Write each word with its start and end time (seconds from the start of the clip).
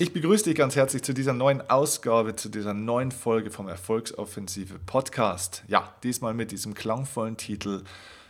Ich 0.00 0.14
begrüße 0.14 0.44
dich 0.44 0.54
ganz 0.54 0.76
herzlich 0.76 1.02
zu 1.02 1.12
dieser 1.12 1.34
neuen 1.34 1.60
Ausgabe, 1.68 2.34
zu 2.34 2.48
dieser 2.48 2.72
neuen 2.72 3.12
Folge 3.12 3.50
vom 3.50 3.68
Erfolgsoffensive 3.68 4.78
Podcast. 4.78 5.62
Ja, 5.68 5.94
diesmal 6.02 6.32
mit 6.32 6.52
diesem 6.52 6.72
klangvollen 6.72 7.36
Titel 7.36 7.84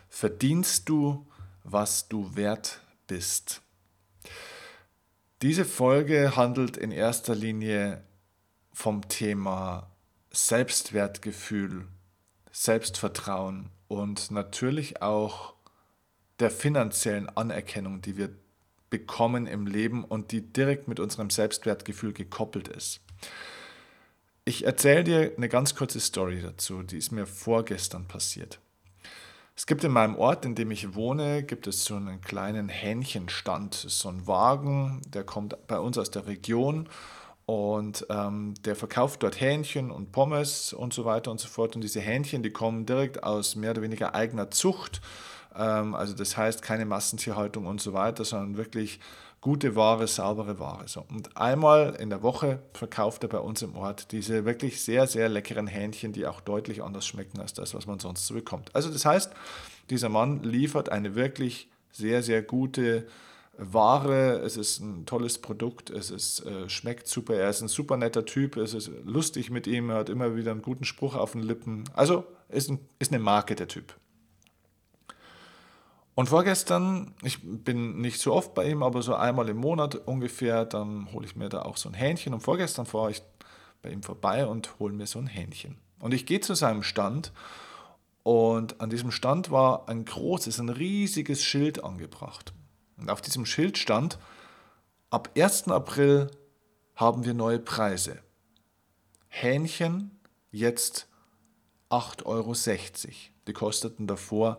Verdienst 0.08 0.88
du, 0.88 1.28
was 1.62 2.08
du 2.08 2.34
wert 2.34 2.80
bist. 3.06 3.62
Diese 5.42 5.64
Folge 5.64 6.34
handelt 6.34 6.76
in 6.76 6.90
erster 6.90 7.36
Linie 7.36 8.02
vom 8.72 9.08
Thema 9.08 9.92
Selbstwertgefühl, 10.32 11.86
Selbstvertrauen 12.50 13.70
und 13.86 14.32
natürlich 14.32 15.02
auch 15.02 15.54
der 16.40 16.50
finanziellen 16.50 17.28
Anerkennung, 17.28 18.02
die 18.02 18.16
wir 18.16 18.30
bekommen 18.90 19.46
im 19.46 19.66
Leben 19.66 20.04
und 20.04 20.32
die 20.32 20.42
direkt 20.42 20.88
mit 20.88 21.00
unserem 21.00 21.30
Selbstwertgefühl 21.30 22.12
gekoppelt 22.12 22.68
ist. 22.68 23.00
Ich 24.44 24.64
erzähle 24.64 25.04
dir 25.04 25.32
eine 25.36 25.48
ganz 25.48 25.74
kurze 25.74 26.00
Story 26.00 26.42
dazu, 26.42 26.82
die 26.82 26.98
ist 26.98 27.12
mir 27.12 27.26
vorgestern 27.26 28.06
passiert. 28.06 28.58
Es 29.54 29.66
gibt 29.66 29.84
in 29.84 29.92
meinem 29.92 30.16
Ort, 30.16 30.46
in 30.46 30.54
dem 30.54 30.70
ich 30.70 30.94
wohne, 30.94 31.42
gibt 31.42 31.66
es 31.66 31.84
so 31.84 31.94
einen 31.94 32.22
kleinen 32.22 32.70
Hähnchenstand. 32.70 33.74
So 33.74 34.08
ein 34.08 34.26
Wagen, 34.26 35.02
der 35.06 35.22
kommt 35.22 35.54
bei 35.66 35.78
uns 35.78 35.98
aus 35.98 36.10
der 36.10 36.26
Region 36.26 36.88
und 37.44 38.06
ähm, 38.08 38.54
der 38.64 38.74
verkauft 38.74 39.22
dort 39.22 39.40
Hähnchen 39.40 39.90
und 39.90 40.12
Pommes 40.12 40.72
und 40.72 40.94
so 40.94 41.04
weiter 41.04 41.30
und 41.30 41.40
so 41.40 41.48
fort. 41.48 41.74
Und 41.74 41.82
diese 41.82 42.00
Hähnchen, 42.00 42.42
die 42.42 42.52
kommen 42.52 42.86
direkt 42.86 43.22
aus 43.22 43.54
mehr 43.54 43.72
oder 43.72 43.82
weniger 43.82 44.14
eigener 44.14 44.50
Zucht 44.50 45.02
also 45.52 46.14
das 46.14 46.36
heißt 46.36 46.62
keine 46.62 46.84
Massentierhaltung 46.84 47.66
und 47.66 47.80
so 47.80 47.92
weiter, 47.92 48.24
sondern 48.24 48.56
wirklich 48.56 49.00
gute 49.40 49.74
Ware, 49.74 50.06
saubere 50.06 50.58
Ware. 50.58 50.84
Und 51.08 51.36
einmal 51.36 51.96
in 51.98 52.10
der 52.10 52.22
Woche 52.22 52.60
verkauft 52.74 53.22
er 53.22 53.28
bei 53.28 53.38
uns 53.38 53.62
im 53.62 53.74
Ort 53.74 54.12
diese 54.12 54.44
wirklich 54.44 54.82
sehr, 54.82 55.06
sehr 55.06 55.28
leckeren 55.28 55.66
Hähnchen, 55.66 56.12
die 56.12 56.26
auch 56.26 56.40
deutlich 56.40 56.82
anders 56.82 57.06
schmecken 57.06 57.40
als 57.40 57.54
das, 57.54 57.74
was 57.74 57.86
man 57.86 57.98
sonst 57.98 58.26
so 58.26 58.34
bekommt. 58.34 58.74
Also 58.74 58.90
das 58.90 59.04
heißt, 59.04 59.32
dieser 59.88 60.08
Mann 60.08 60.42
liefert 60.42 60.90
eine 60.90 61.14
wirklich 61.14 61.68
sehr, 61.90 62.22
sehr 62.22 62.42
gute 62.42 63.06
Ware, 63.56 64.40
es 64.40 64.56
ist 64.56 64.80
ein 64.80 65.04
tolles 65.04 65.38
Produkt, 65.38 65.90
es 65.90 66.10
ist, 66.10 66.46
äh, 66.46 66.68
schmeckt 66.68 67.08
super, 67.08 67.34
er 67.34 67.50
ist 67.50 67.60
ein 67.60 67.68
super 67.68 67.96
netter 67.96 68.24
Typ, 68.24 68.56
es 68.56 68.72
ist 68.72 68.90
lustig 69.04 69.50
mit 69.50 69.66
ihm, 69.66 69.90
er 69.90 69.96
hat 69.96 70.08
immer 70.08 70.34
wieder 70.34 70.50
einen 70.50 70.62
guten 70.62 70.84
Spruch 70.84 71.14
auf 71.14 71.32
den 71.32 71.42
Lippen. 71.42 71.84
Also 71.94 72.24
ist, 72.48 72.70
ein, 72.70 72.78
ist 72.98 73.12
eine 73.12 73.22
Marke 73.22 73.54
der 73.54 73.68
Typ. 73.68 73.94
Und 76.20 76.26
vorgestern, 76.26 77.14
ich 77.22 77.38
bin 77.42 78.02
nicht 78.02 78.20
so 78.20 78.34
oft 78.34 78.52
bei 78.52 78.68
ihm, 78.68 78.82
aber 78.82 79.00
so 79.00 79.14
einmal 79.14 79.48
im 79.48 79.56
Monat 79.56 79.94
ungefähr, 80.06 80.66
dann 80.66 81.10
hole 81.14 81.24
ich 81.24 81.34
mir 81.34 81.48
da 81.48 81.62
auch 81.62 81.78
so 81.78 81.88
ein 81.88 81.94
Hähnchen. 81.94 82.34
Und 82.34 82.40
vorgestern 82.40 82.84
fahre 82.84 83.12
ich 83.12 83.22
bei 83.80 83.88
ihm 83.88 84.02
vorbei 84.02 84.46
und 84.46 84.78
hole 84.78 84.92
mir 84.92 85.06
so 85.06 85.18
ein 85.18 85.26
Hähnchen. 85.26 85.78
Und 85.98 86.12
ich 86.12 86.26
gehe 86.26 86.40
zu 86.40 86.52
seinem 86.52 86.82
Stand 86.82 87.32
und 88.22 88.82
an 88.82 88.90
diesem 88.90 89.12
Stand 89.12 89.50
war 89.50 89.88
ein 89.88 90.04
großes, 90.04 90.60
ein 90.60 90.68
riesiges 90.68 91.42
Schild 91.42 91.82
angebracht. 91.82 92.52
Und 92.98 93.10
auf 93.10 93.22
diesem 93.22 93.46
Schild 93.46 93.78
stand, 93.78 94.18
ab 95.08 95.30
1. 95.38 95.68
April 95.68 96.30
haben 96.96 97.24
wir 97.24 97.32
neue 97.32 97.60
Preise. 97.60 98.18
Hähnchen 99.28 100.20
jetzt 100.50 101.08
8,60 101.88 102.26
Euro. 102.26 102.54
Die 103.46 103.52
kosteten 103.54 104.06
davor 104.06 104.58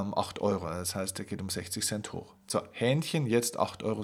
ähm, 0.00 0.14
8 0.16 0.40
Euro. 0.40 0.66
Das 0.66 0.94
heißt, 0.94 1.18
er 1.18 1.24
geht 1.24 1.40
um 1.40 1.48
60 1.48 1.84
Cent 1.84 2.12
hoch. 2.12 2.34
So, 2.46 2.60
Hähnchen 2.72 3.26
jetzt 3.26 3.58
8,60 3.58 3.84
Euro. 3.84 4.02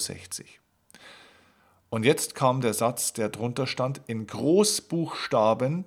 Und 1.90 2.04
jetzt 2.04 2.34
kam 2.34 2.60
der 2.60 2.74
Satz, 2.74 3.12
der 3.12 3.28
drunter 3.28 3.66
stand, 3.66 4.00
in 4.06 4.26
Großbuchstaben, 4.26 5.84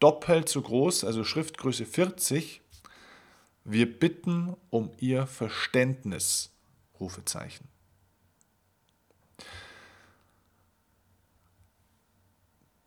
doppelt 0.00 0.48
so 0.48 0.62
groß, 0.62 1.04
also 1.04 1.24
Schriftgröße 1.24 1.86
40. 1.86 2.60
Wir 3.64 3.98
bitten 3.98 4.56
um 4.70 4.90
Ihr 4.98 5.26
Verständnis. 5.26 6.50
Rufezeichen. 7.00 7.68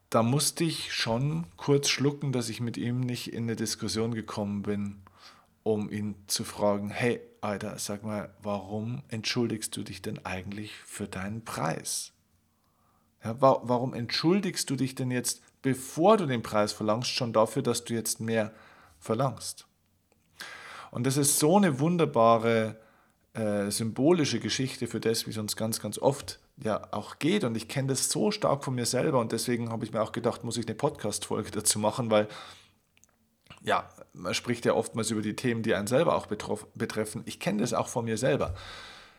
Da 0.09 0.23
musste 0.23 0.63
ich 0.63 0.93
schon 0.93 1.45
kurz 1.57 1.89
schlucken, 1.89 2.31
dass 2.31 2.47
ich 2.47 2.61
mit 2.61 2.77
ihm 2.77 3.01
nicht 3.01 3.33
in 3.33 3.43
eine 3.43 3.57
Diskussion 3.57 4.13
gekommen 4.13 4.63
bin 4.63 5.01
um 5.67 5.89
ihn 5.89 6.15
zu 6.27 6.45
fragen, 6.45 6.89
hey, 6.89 7.19
Alter, 7.41 7.77
sag 7.77 8.03
mal, 8.03 8.33
warum 8.41 9.03
entschuldigst 9.09 9.75
du 9.75 9.83
dich 9.83 10.01
denn 10.01 10.25
eigentlich 10.25 10.73
für 10.73 11.07
deinen 11.07 11.43
Preis? 11.43 12.13
Ja, 13.23 13.41
wa 13.41 13.59
warum 13.63 13.93
entschuldigst 13.93 14.69
du 14.69 14.77
dich 14.77 14.95
denn 14.95 15.11
jetzt, 15.11 15.41
bevor 15.61 16.15
du 16.15 16.25
den 16.25 16.41
Preis 16.41 16.71
verlangst, 16.71 17.09
schon 17.09 17.33
dafür, 17.33 17.63
dass 17.63 17.83
du 17.83 17.93
jetzt 17.93 18.21
mehr 18.21 18.53
verlangst? 18.99 19.67
Und 20.91 21.05
das 21.05 21.17
ist 21.17 21.37
so 21.37 21.57
eine 21.57 21.79
wunderbare 21.79 22.77
äh, 23.33 23.69
symbolische 23.69 24.39
Geschichte 24.39 24.87
für 24.87 25.01
das, 25.01 25.25
wie 25.25 25.31
es 25.31 25.37
uns 25.37 25.57
ganz, 25.57 25.81
ganz 25.81 25.99
oft 25.99 26.39
ja 26.63 26.87
auch 26.91 27.19
geht. 27.19 27.43
Und 27.43 27.57
ich 27.57 27.67
kenne 27.67 27.89
das 27.89 28.09
so 28.09 28.31
stark 28.31 28.63
von 28.63 28.73
mir 28.73 28.85
selber 28.85 29.19
und 29.19 29.33
deswegen 29.33 29.69
habe 29.69 29.83
ich 29.83 29.91
mir 29.91 30.01
auch 30.01 30.13
gedacht, 30.13 30.45
muss 30.45 30.55
ich 30.55 30.65
eine 30.65 30.75
Podcast-Folge 30.75 31.51
dazu 31.53 31.77
machen, 31.77 32.09
weil 32.09 32.29
ja, 33.61 33.89
man 34.13 34.33
spricht 34.33 34.65
ja 34.65 34.73
oftmals 34.73 35.11
über 35.11 35.21
die 35.21 35.35
Themen, 35.35 35.63
die 35.63 35.75
einen 35.75 35.87
selber 35.87 36.15
auch 36.15 36.27
betreffen. 36.27 37.23
Ich 37.25 37.39
kenne 37.39 37.61
das 37.61 37.73
auch 37.73 37.87
von 37.87 38.05
mir 38.05 38.17
selber. 38.17 38.53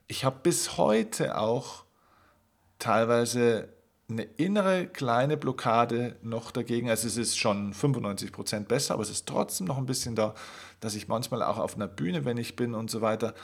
Ich 0.07 0.25
habe 0.25 0.39
bis 0.43 0.77
heute 0.77 1.39
auch 1.39 1.85
teilweise 2.79 3.69
eine 4.11 4.23
innere 4.23 4.87
kleine 4.87 5.37
Blockade 5.37 6.17
noch 6.23 6.51
dagegen. 6.51 6.89
Also 6.89 7.07
es 7.07 7.19
ist 7.19 7.37
schon 7.37 7.75
95 7.75 8.33
Prozent 8.33 8.69
besser, 8.69 8.95
aber 8.95 9.03
es 9.03 9.11
ist 9.11 9.27
trotzdem 9.27 9.67
noch 9.67 9.77
ein 9.77 9.87
bisschen 9.87 10.15
da, 10.15 10.35
dass 10.81 10.95
ich 10.95 11.09
manchmal 11.09 11.43
auch 11.43 11.59
auf 11.59 11.75
einer 11.75 11.89
Bühne, 11.89 12.25
wenn 12.25 12.39
ich 12.39 12.57
bin 12.57 12.75
und 12.75 12.91
so 12.91 13.03
weiter, 13.03 13.35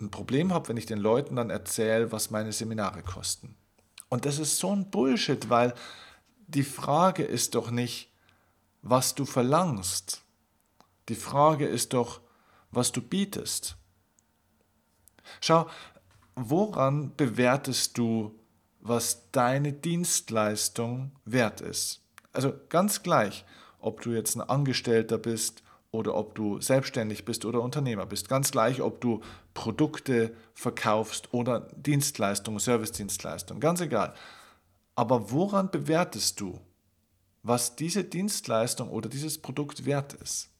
ein 0.00 0.10
Problem 0.10 0.52
habe, 0.52 0.68
wenn 0.68 0.76
ich 0.76 0.86
den 0.86 0.98
Leuten 0.98 1.36
dann 1.36 1.50
erzähle, 1.50 2.12
was 2.12 2.30
meine 2.30 2.52
Seminare 2.52 3.02
kosten. 3.02 3.56
Und 4.08 4.24
das 4.24 4.38
ist 4.38 4.58
so 4.58 4.74
ein 4.74 4.90
Bullshit, 4.90 5.48
weil 5.50 5.74
die 6.46 6.64
Frage 6.64 7.24
ist 7.24 7.54
doch 7.54 7.70
nicht, 7.70 8.11
was 8.82 9.14
du 9.14 9.24
verlangst. 9.24 10.22
Die 11.08 11.14
Frage 11.14 11.66
ist 11.66 11.92
doch, 11.94 12.20
was 12.70 12.92
du 12.92 13.00
bietest. 13.00 13.76
Schau, 15.40 15.66
woran 16.34 17.14
bewertest 17.16 17.96
du, 17.98 18.38
was 18.80 19.30
deine 19.30 19.72
Dienstleistung 19.72 21.12
wert 21.24 21.60
ist? 21.60 22.02
Also 22.32 22.52
ganz 22.68 23.02
gleich, 23.02 23.44
ob 23.78 24.00
du 24.00 24.10
jetzt 24.10 24.34
ein 24.36 24.40
Angestellter 24.40 25.18
bist 25.18 25.62
oder 25.90 26.14
ob 26.14 26.34
du 26.34 26.60
selbstständig 26.60 27.24
bist 27.24 27.44
oder 27.44 27.60
Unternehmer 27.60 28.06
bist. 28.06 28.28
Ganz 28.28 28.50
gleich, 28.50 28.80
ob 28.80 29.00
du 29.00 29.20
Produkte 29.54 30.34
verkaufst 30.54 31.32
oder 31.32 31.68
Dienstleistungen, 31.76 32.58
Servicedienstleistungen. 32.58 33.60
Ganz 33.60 33.80
egal. 33.80 34.14
Aber 34.94 35.30
woran 35.30 35.70
bewertest 35.70 36.40
du, 36.40 36.58
was 37.42 37.76
diese 37.76 38.04
Dienstleistung 38.04 38.90
oder 38.90 39.08
dieses 39.08 39.38
Produkt 39.40 39.84
wert 39.84 40.14
ist. 40.14 40.52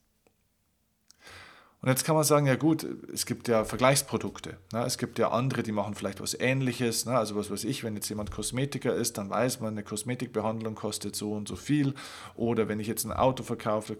Und 1.82 1.88
jetzt 1.88 2.04
kann 2.04 2.14
man 2.14 2.22
sagen, 2.22 2.46
ja 2.46 2.54
gut, 2.54 2.86
es 3.12 3.26
gibt 3.26 3.48
ja 3.48 3.64
Vergleichsprodukte. 3.64 4.56
Ne? 4.72 4.84
Es 4.84 4.98
gibt 4.98 5.18
ja 5.18 5.32
andere, 5.32 5.64
die 5.64 5.72
machen 5.72 5.96
vielleicht 5.96 6.20
was 6.20 6.32
Ähnliches. 6.38 7.06
Ne? 7.06 7.18
Also 7.18 7.34
was 7.34 7.50
weiß 7.50 7.64
ich, 7.64 7.82
wenn 7.82 7.96
jetzt 7.96 8.08
jemand 8.08 8.30
Kosmetiker 8.30 8.94
ist, 8.94 9.18
dann 9.18 9.30
weiß 9.30 9.58
man, 9.58 9.74
eine 9.74 9.82
Kosmetikbehandlung 9.82 10.76
kostet 10.76 11.16
so 11.16 11.32
und 11.32 11.48
so 11.48 11.56
viel. 11.56 11.94
Oder 12.36 12.68
wenn 12.68 12.78
ich 12.78 12.86
jetzt 12.86 13.04
ein 13.04 13.12
Auto 13.12 13.42
verkaufe, 13.42 13.96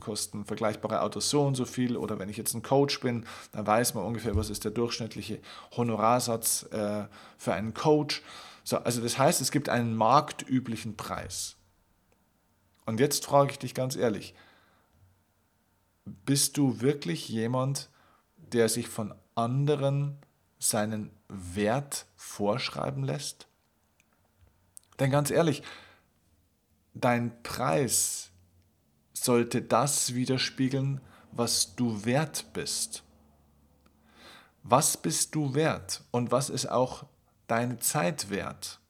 kosten 0.00 0.44
vergleichbare 0.44 1.02
Autos 1.02 1.30
so 1.30 1.42
und 1.42 1.54
so 1.54 1.64
viel. 1.64 1.96
Oder 1.96 2.18
wenn 2.18 2.28
ich 2.28 2.36
jetzt 2.36 2.54
ein 2.54 2.62
Coach 2.62 2.98
bin, 2.98 3.24
dann 3.52 3.68
weiß 3.68 3.94
man 3.94 4.02
ungefähr, 4.02 4.34
was 4.34 4.50
ist 4.50 4.64
der 4.64 4.72
durchschnittliche 4.72 5.38
Honorarsatz 5.76 6.66
äh, 6.72 7.04
für 7.38 7.52
einen 7.52 7.72
Coach. 7.72 8.20
So, 8.64 8.78
also 8.78 9.00
das 9.00 9.16
heißt, 9.16 9.40
es 9.40 9.52
gibt 9.52 9.68
einen 9.68 9.94
marktüblichen 9.94 10.96
Preis. 10.96 11.59
Und 12.90 12.98
jetzt 12.98 13.24
frage 13.24 13.52
ich 13.52 13.58
dich 13.60 13.72
ganz 13.72 13.94
ehrlich, 13.94 14.34
bist 16.04 16.56
du 16.56 16.80
wirklich 16.80 17.28
jemand, 17.28 17.88
der 18.36 18.68
sich 18.68 18.88
von 18.88 19.14
anderen 19.36 20.18
seinen 20.58 21.12
Wert 21.28 22.06
vorschreiben 22.16 23.04
lässt? 23.04 23.46
Denn 24.98 25.12
ganz 25.12 25.30
ehrlich, 25.30 25.62
dein 26.92 27.40
Preis 27.44 28.32
sollte 29.12 29.62
das 29.62 30.16
widerspiegeln, 30.16 31.00
was 31.30 31.76
du 31.76 32.04
wert 32.04 32.52
bist. 32.54 33.04
Was 34.64 34.96
bist 34.96 35.36
du 35.36 35.54
wert 35.54 36.02
und 36.10 36.32
was 36.32 36.50
ist 36.50 36.68
auch 36.68 37.04
deine 37.46 37.78
Zeit 37.78 38.30
wert? 38.30 38.80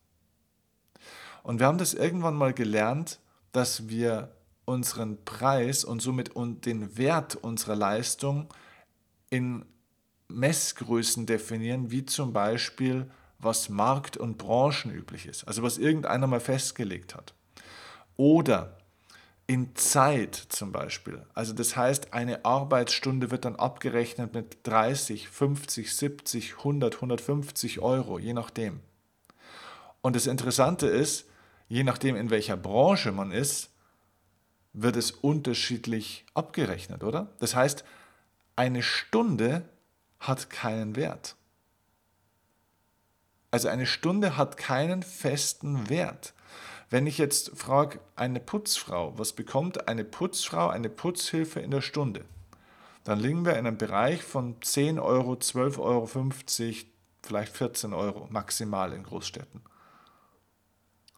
Und 1.42 1.60
wir 1.60 1.66
haben 1.66 1.76
das 1.76 1.92
irgendwann 1.92 2.34
mal 2.34 2.54
gelernt, 2.54 3.19
dass 3.52 3.88
wir 3.88 4.32
unseren 4.64 5.24
Preis 5.24 5.84
und 5.84 6.00
somit 6.00 6.32
den 6.36 6.96
Wert 6.96 7.36
unserer 7.36 7.76
Leistung 7.76 8.52
in 9.30 9.64
Messgrößen 10.28 11.26
definieren, 11.26 11.90
wie 11.90 12.04
zum 12.06 12.32
Beispiel, 12.32 13.10
was 13.38 13.68
markt- 13.68 14.16
und 14.16 14.38
branchenüblich 14.38 15.26
ist, 15.26 15.44
also 15.48 15.62
was 15.62 15.78
irgendeiner 15.78 16.26
mal 16.26 16.40
festgelegt 16.40 17.14
hat. 17.14 17.34
Oder 18.16 18.76
in 19.46 19.74
Zeit 19.74 20.36
zum 20.36 20.70
Beispiel. 20.70 21.26
Also 21.34 21.52
das 21.52 21.74
heißt, 21.74 22.14
eine 22.14 22.44
Arbeitsstunde 22.44 23.32
wird 23.32 23.44
dann 23.44 23.56
abgerechnet 23.56 24.32
mit 24.32 24.58
30, 24.62 25.28
50, 25.28 25.96
70, 25.96 26.58
100, 26.58 26.94
150 26.96 27.80
Euro, 27.80 28.20
je 28.20 28.32
nachdem. 28.32 28.78
Und 30.02 30.14
das 30.14 30.28
Interessante 30.28 30.86
ist, 30.86 31.26
je 31.70 31.84
nachdem, 31.84 32.16
in 32.16 32.28
welcher 32.28 32.56
Branche 32.56 33.12
man 33.12 33.30
ist, 33.30 33.70
wird 34.72 34.96
es 34.96 35.12
unterschiedlich 35.12 36.26
abgerechnet, 36.34 37.02
oder? 37.02 37.28
Das 37.38 37.54
heißt, 37.54 37.84
eine 38.56 38.82
Stunde 38.82 39.64
hat 40.18 40.50
keinen 40.50 40.96
Wert. 40.96 41.36
Also 43.52 43.68
eine 43.68 43.86
Stunde 43.86 44.36
hat 44.36 44.56
keinen 44.56 45.02
festen 45.02 45.88
Wert. 45.88 46.34
Wenn 46.90 47.06
ich 47.06 47.18
jetzt 47.18 47.56
frage, 47.56 48.00
eine 48.16 48.40
Putzfrau, 48.40 49.16
was 49.16 49.32
bekommt 49.32 49.88
eine 49.88 50.04
Putzfrau, 50.04 50.68
eine 50.68 50.90
Putzhilfe 50.90 51.60
in 51.60 51.70
der 51.70 51.82
Stunde? 51.82 52.24
Dann 53.04 53.20
liegen 53.20 53.44
wir 53.44 53.52
in 53.52 53.66
einem 53.66 53.78
Bereich 53.78 54.22
von 54.22 54.60
10 54.60 54.98
Euro, 54.98 55.34
12,50 55.34 55.78
Euro, 55.78 56.06
vielleicht 57.22 57.56
14 57.56 57.92
Euro 57.92 58.26
maximal 58.30 58.92
in 58.92 59.04
Großstädten. 59.04 59.62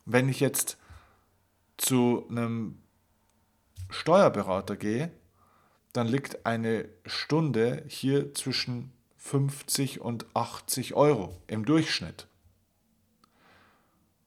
Wenn 0.04 0.28
ich 0.28 0.40
jetzt 0.40 0.76
zu 1.76 2.26
einem 2.28 2.78
Steuerberater 3.90 4.76
gehe, 4.76 5.10
dann 5.92 6.06
liegt 6.06 6.46
eine 6.46 6.88
Stunde 7.04 7.84
hier 7.86 8.34
zwischen 8.34 8.92
50 9.18 10.00
und 10.00 10.26
80 10.34 10.94
Euro 10.94 11.40
im 11.46 11.64
Durchschnitt. 11.64 12.26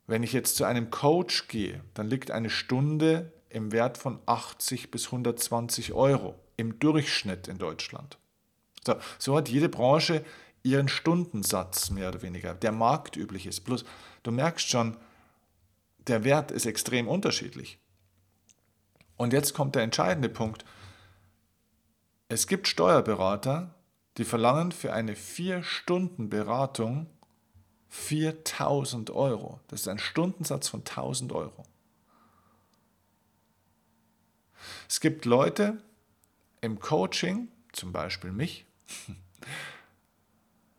Wenn 0.08 0.24
ich 0.24 0.34
jetzt 0.34 0.56
zu 0.56 0.66
einem 0.66 0.92
Coach 0.92 1.48
gehe, 1.48 1.84
dann 1.96 2.08
liegt 2.08 2.30
eine 2.30 2.50
Stunde 2.50 3.34
im 3.50 3.72
Wert 3.72 3.98
von 3.98 4.20
80 4.26 4.92
bis 4.92 5.08
120 5.08 5.94
Euro 5.94 6.36
im 6.58 6.78
Durchschnitt 6.80 7.48
in 7.48 7.58
Deutschland. 7.58 8.18
So, 8.86 8.96
so 9.18 9.36
hat 9.36 9.50
jede 9.50 9.68
Branche 9.68 10.24
ihren 10.62 10.88
Stundensatz 10.88 11.90
mehr 11.90 12.10
oder 12.10 12.22
weniger, 12.22 12.54
der 12.54 12.72
marktüblich 12.72 13.48
ist. 13.48 13.62
Plus, 13.62 13.84
du 14.24 14.32
merkst 14.32 14.70
schon, 14.70 14.98
der 16.08 16.24
Wert 16.24 16.52
ist 16.52 16.66
extrem 16.66 17.08
unterschiedlich. 17.08 17.80
Und 19.18 19.34
jetzt 19.34 19.54
kommt 19.54 19.76
der 19.76 19.84
entscheidende 19.84 20.30
Punkt. 20.30 20.66
Es 22.28 22.48
gibt 22.48 22.68
Steuerberater, 22.68 23.76
die 24.18 24.26
verlangen 24.26 24.72
für 24.72 24.94
eine 24.94 25.14
4-Stunden-Beratung 25.14 27.08
4000 27.90 29.12
Euro. 29.12 29.60
Das 29.68 29.82
ist 29.82 29.88
ein 29.88 30.00
Stundensatz 30.00 30.68
von 30.68 30.82
1000 30.82 31.32
Euro. 31.32 31.64
Es 34.90 35.00
gibt 35.00 35.26
Leute 35.26 35.82
im 36.62 36.80
Coaching, 36.80 37.50
zum 37.72 37.92
Beispiel 37.92 38.32
mich, 38.32 38.66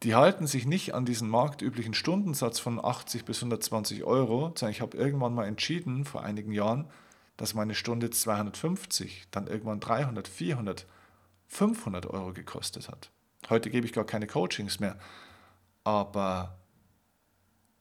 die 0.03 0.15
halten 0.15 0.47
sich 0.47 0.67
nicht 0.67 0.95
an 0.95 1.07
diesen 1.07 1.29
marktüblichen 1.29 1.95
Stundensatz 1.95 2.59
von 2.59 2.85
80 2.85 3.25
bis 3.25 3.39
120 3.39 4.05
Euro, 4.05 4.53
sondern 4.55 4.71
ich 4.71 4.81
habe 4.81 4.97
irgendwann 4.97 5.35
mal 5.35 5.47
entschieden, 5.47 6.05
vor 6.05 6.23
einigen 6.23 6.53
Jahren, 6.53 6.89
dass 7.37 7.55
meine 7.55 7.75
Stunde 7.75 8.11
250, 8.11 9.29
dann 9.31 9.47
irgendwann 9.47 9.81
300, 9.81 10.29
400, 10.29 10.87
500 11.47 12.07
Euro 12.07 12.33
gekostet 12.33 12.89
hat. 12.89 13.11
Heute 13.49 13.71
gebe 13.71 13.87
ich 13.87 13.93
gar 13.93 14.05
keine 14.05 14.27
Coachings 14.27 14.81
mehr, 14.81 14.99
aber 15.85 16.59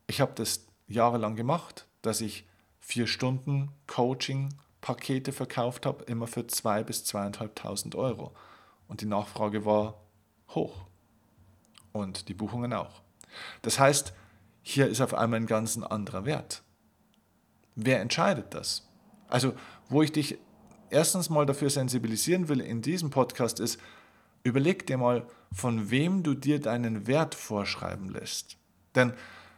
ich 0.07 0.21
habe 0.21 0.33
das 0.35 0.67
jahrelang 0.87 1.35
gemacht, 1.35 1.87
dass 2.01 2.21
ich 2.21 2.47
vier 2.79 3.07
Stunden 3.07 3.71
Coaching-Pakete 3.87 5.31
verkauft 5.31 5.85
habe, 5.85 6.03
immer 6.05 6.27
für 6.27 6.41
2.000 6.41 6.83
bis 6.83 7.03
2.500 7.03 7.95
Euro. 7.95 8.35
Und 8.87 9.01
die 9.01 9.07
Nachfrage 9.07 9.65
war 9.65 10.01
hoch. 10.49 10.85
Und 11.95 12.27
die 12.27 12.33
Buchungen 12.33 12.73
auch. 12.73 13.01
Das 13.61 13.79
heißt, 13.79 14.13
hier 14.61 14.89
ist 14.89 14.99
auf 14.99 15.13
einmal 15.13 15.39
ein 15.39 15.45
ganz 15.45 15.77
anderer 15.77 16.25
Wert. 16.25 16.61
Wer 17.75 18.01
entscheidet 18.01 18.53
das? 18.53 18.85
Also, 19.29 19.53
wo 19.87 20.01
ich 20.01 20.11
dich 20.11 20.37
erstens 20.89 21.29
mal 21.29 21.45
dafür 21.45 21.69
sensibilisieren 21.69 22.49
will 22.49 22.59
in 22.59 22.81
diesem 22.81 23.11
Podcast 23.11 23.61
ist, 23.61 23.79
überleg 24.43 24.85
dir 24.85 24.97
mal, 24.97 25.25
von 25.53 25.89
wem 25.89 26.21
du 26.21 26.33
dir 26.33 26.59
deinen 26.59 27.07
Wert 27.07 27.33
vorschreiben 27.33 28.09
lässt. 28.09 28.57
Denn 28.93 29.13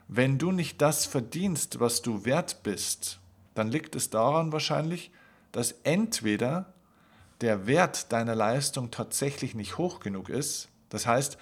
wenn 0.07 0.37
du 0.37 0.51
nicht 0.51 0.79
das 0.79 1.07
verdienst, 1.07 1.79
was 1.79 2.03
du 2.03 2.23
wert 2.23 2.61
bist, 2.61 3.19
dann 3.55 3.69
liegt 3.69 3.95
es 3.95 4.11
daran 4.11 4.51
wahrscheinlich, 4.51 5.09
dass 5.51 5.71
entweder 5.83 6.71
der 7.41 7.65
Wert 7.65 8.11
deiner 8.11 8.35
Leistung 8.35 8.91
tatsächlich 8.91 9.55
nicht 9.55 9.79
hoch 9.79 9.99
genug 9.99 10.29
ist, 10.29 10.69
das 10.89 11.07
heißt, 11.07 11.39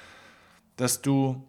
dass 0.76 1.02
du 1.02 1.48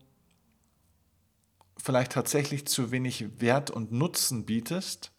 vielleicht 1.77 2.13
tatsächlich 2.13 2.67
zu 2.67 2.91
wenig 2.91 3.41
Wert 3.41 3.71
und 3.71 3.93
Nutzen 3.93 4.45
bietest, 4.45 5.13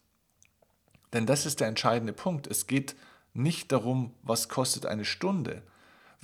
denn 1.12 1.26
das 1.26 1.46
ist 1.46 1.60
der 1.60 1.68
entscheidende 1.68 2.12
Punkt. 2.12 2.46
Es 2.46 2.66
geht 2.66 2.94
nicht 3.32 3.72
darum, 3.72 4.14
was 4.22 4.48
kostet 4.48 4.86
eine 4.86 5.04
Stunde. 5.04 5.62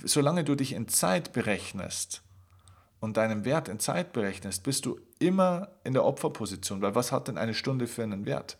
Solange 0.03 0.43
du 0.43 0.55
dich 0.55 0.73
in 0.73 0.87
Zeit 0.87 1.33
berechnest 1.33 2.21
und 2.99 3.17
deinen 3.17 3.45
Wert 3.45 3.69
in 3.69 3.79
Zeit 3.79 4.13
berechnest, 4.13 4.63
bist 4.63 4.85
du 4.85 4.99
immer 5.19 5.69
in 5.83 5.93
der 5.93 6.05
Opferposition, 6.05 6.81
weil 6.81 6.95
was 6.95 7.11
hat 7.11 7.27
denn 7.27 7.37
eine 7.37 7.53
Stunde 7.53 7.87
für 7.87 8.03
einen 8.03 8.25
Wert? 8.25 8.57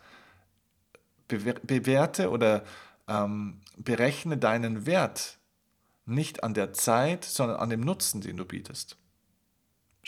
Bewerte 1.28 2.30
oder 2.30 2.64
ähm, 3.08 3.60
berechne 3.76 4.38
deinen 4.38 4.86
Wert 4.86 5.38
nicht 6.06 6.44
an 6.44 6.54
der 6.54 6.72
Zeit, 6.72 7.24
sondern 7.24 7.58
an 7.58 7.70
dem 7.70 7.80
Nutzen, 7.80 8.20
den 8.20 8.36
du 8.36 8.44
bietest. 8.44 8.96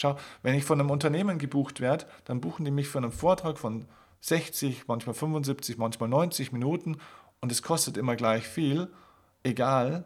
Schau, 0.00 0.16
wenn 0.44 0.54
ich 0.54 0.64
von 0.64 0.78
einem 0.78 0.90
Unternehmen 0.90 1.38
gebucht 1.38 1.80
werde, 1.80 2.06
dann 2.24 2.40
buchen 2.40 2.64
die 2.64 2.70
mich 2.70 2.86
für 2.86 2.98
einen 2.98 3.10
Vortrag 3.10 3.58
von 3.58 3.88
60, 4.20 4.86
manchmal 4.86 5.14
75, 5.14 5.76
manchmal 5.76 6.08
90 6.08 6.52
Minuten 6.52 6.98
und 7.40 7.50
es 7.50 7.64
kostet 7.64 7.96
immer 7.96 8.14
gleich 8.14 8.46
viel, 8.46 8.92
egal 9.42 10.04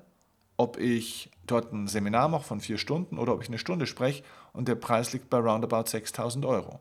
ob 0.57 0.79
ich 0.79 1.31
dort 1.47 1.75
ein 1.75 1.89
Seminar 1.89 2.29
mache 2.29 2.45
von 2.45 2.63
vier 2.63 2.79
Stunden 2.79 3.19
oder 3.19 3.35
ob 3.35 3.43
ich 3.43 3.49
eine 3.49 3.59
Stunde 3.59 3.87
spreche 3.87 4.25
und 4.55 4.67
der 4.67 4.77
Preis 4.77 5.13
liegt 5.13 5.29
bei 5.29 5.37
roundabout 5.37 5.89
6000 5.89 6.47
Euro. 6.47 6.81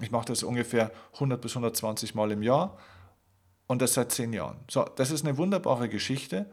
Ich 0.00 0.10
mache 0.10 0.24
das 0.24 0.42
ungefähr 0.42 0.92
100 1.14 1.38
bis 1.38 1.50
120 1.50 2.14
Mal 2.14 2.30
im 2.30 2.42
Jahr 2.42 2.78
und 3.66 3.82
das 3.82 3.92
seit 3.92 4.10
zehn 4.10 4.32
Jahren. 4.32 4.56
So, 4.70 4.84
das 4.96 5.10
ist 5.10 5.26
eine 5.26 5.36
wunderbare 5.36 5.90
Geschichte 5.90 6.50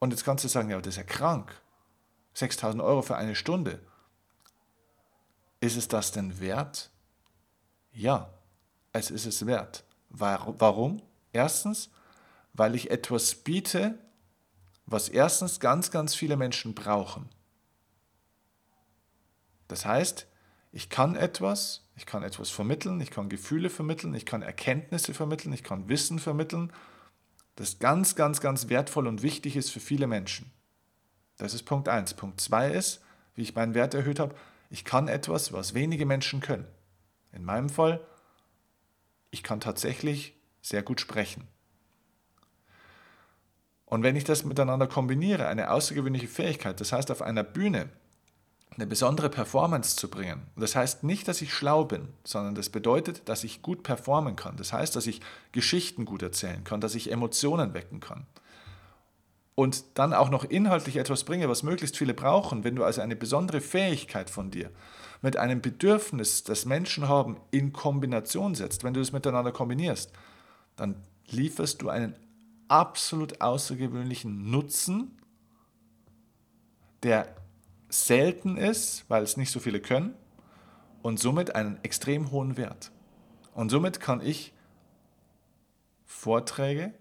und 0.00 0.10
jetzt 0.10 0.26
kannst 0.26 0.44
du 0.44 0.48
sagen, 0.48 0.68
ja, 0.68 0.76
das 0.76 0.88
ist 0.88 0.96
ja 0.96 1.02
krank. 1.02 1.62
6000 2.34 2.82
Euro 2.82 3.00
für 3.00 3.16
eine 3.16 3.34
Stunde. 3.34 3.80
Ist 5.66 5.76
es 5.76 5.88
das 5.88 6.12
denn 6.12 6.38
wert? 6.38 6.90
Ja, 7.90 8.30
es 8.92 9.10
ist 9.10 9.26
es 9.26 9.46
wert. 9.46 9.82
Warum? 10.10 11.02
Erstens, 11.32 11.90
weil 12.52 12.76
ich 12.76 12.92
etwas 12.92 13.34
biete, 13.34 13.98
was 14.86 15.08
erstens 15.08 15.58
ganz, 15.58 15.90
ganz 15.90 16.14
viele 16.14 16.36
Menschen 16.36 16.76
brauchen. 16.76 17.28
Das 19.66 19.84
heißt, 19.84 20.28
ich 20.70 20.88
kann 20.88 21.16
etwas, 21.16 21.82
ich 21.96 22.06
kann 22.06 22.22
etwas 22.22 22.50
vermitteln, 22.50 23.00
ich 23.00 23.10
kann 23.10 23.28
Gefühle 23.28 23.68
vermitteln, 23.68 24.14
ich 24.14 24.24
kann 24.24 24.42
Erkenntnisse 24.42 25.14
vermitteln, 25.14 25.52
ich 25.52 25.64
kann 25.64 25.88
Wissen 25.88 26.20
vermitteln, 26.20 26.72
das 27.56 27.80
ganz, 27.80 28.14
ganz, 28.14 28.40
ganz 28.40 28.68
wertvoll 28.68 29.08
und 29.08 29.22
wichtig 29.22 29.56
ist 29.56 29.72
für 29.72 29.80
viele 29.80 30.06
Menschen. 30.06 30.52
Das 31.38 31.54
ist 31.54 31.64
Punkt 31.64 31.88
1. 31.88 32.14
Punkt 32.14 32.40
2 32.40 32.70
ist, 32.70 33.02
wie 33.34 33.42
ich 33.42 33.56
meinen 33.56 33.74
Wert 33.74 33.94
erhöht 33.94 34.20
habe, 34.20 34.36
ich 34.70 34.84
kann 34.84 35.08
etwas, 35.08 35.52
was 35.52 35.74
wenige 35.74 36.06
Menschen 36.06 36.40
können. 36.40 36.66
In 37.32 37.44
meinem 37.44 37.68
Fall, 37.68 38.00
ich 39.30 39.42
kann 39.42 39.60
tatsächlich 39.60 40.34
sehr 40.62 40.82
gut 40.82 41.00
sprechen. 41.00 41.46
Und 43.84 44.02
wenn 44.02 44.16
ich 44.16 44.24
das 44.24 44.44
miteinander 44.44 44.88
kombiniere, 44.88 45.46
eine 45.46 45.70
außergewöhnliche 45.70 46.28
Fähigkeit, 46.28 46.80
das 46.80 46.92
heißt 46.92 47.10
auf 47.10 47.22
einer 47.22 47.44
Bühne 47.44 47.88
eine 48.74 48.86
besondere 48.86 49.30
Performance 49.30 49.96
zu 49.96 50.10
bringen. 50.10 50.42
das 50.56 50.76
heißt 50.76 51.02
nicht, 51.02 51.28
dass 51.28 51.40
ich 51.40 51.54
schlau 51.54 51.84
bin, 51.84 52.08
sondern 52.24 52.54
das 52.54 52.68
bedeutet, 52.68 53.28
dass 53.28 53.44
ich 53.44 53.62
gut 53.62 53.82
performen 53.82 54.36
kann. 54.36 54.56
Das 54.56 54.72
heißt, 54.72 54.94
dass 54.96 55.06
ich 55.06 55.20
Geschichten 55.52 56.04
gut 56.04 56.22
erzählen 56.22 56.62
kann, 56.64 56.80
dass 56.80 56.94
ich 56.94 57.10
Emotionen 57.10 57.72
wecken 57.74 58.00
kann. 58.00 58.26
Und 59.56 59.98
dann 59.98 60.12
auch 60.12 60.28
noch 60.28 60.44
inhaltlich 60.44 60.96
etwas 60.96 61.24
bringe, 61.24 61.48
was 61.48 61.62
möglichst 61.62 61.96
viele 61.96 62.12
brauchen, 62.14 62.62
wenn 62.62 62.76
du 62.76 62.84
also 62.84 63.00
eine 63.00 63.16
besondere 63.16 63.62
Fähigkeit 63.62 64.30
von 64.30 64.50
dir 64.50 64.70
mit 65.22 65.38
einem 65.38 65.62
Bedürfnis, 65.62 66.44
das 66.44 66.66
Menschen 66.66 67.08
haben, 67.08 67.40
in 67.50 67.72
Kombination 67.72 68.54
setzt, 68.54 68.84
wenn 68.84 68.92
du 68.92 69.00
es 69.00 69.12
miteinander 69.12 69.52
kombinierst, 69.52 70.12
dann 70.76 70.96
lieferst 71.28 71.80
du 71.80 71.88
einen 71.88 72.14
absolut 72.68 73.40
außergewöhnlichen 73.40 74.50
Nutzen, 74.50 75.18
der 77.02 77.34
selten 77.88 78.58
ist, 78.58 79.04
weil 79.08 79.22
es 79.22 79.38
nicht 79.38 79.50
so 79.50 79.58
viele 79.58 79.80
können 79.80 80.14
und 81.02 81.18
somit 81.18 81.54
einen 81.54 81.78
extrem 81.82 82.30
hohen 82.30 82.58
Wert. 82.58 82.92
Und 83.54 83.70
somit 83.70 84.00
kann 84.00 84.20
ich 84.20 84.52
Vorträge 86.04 86.92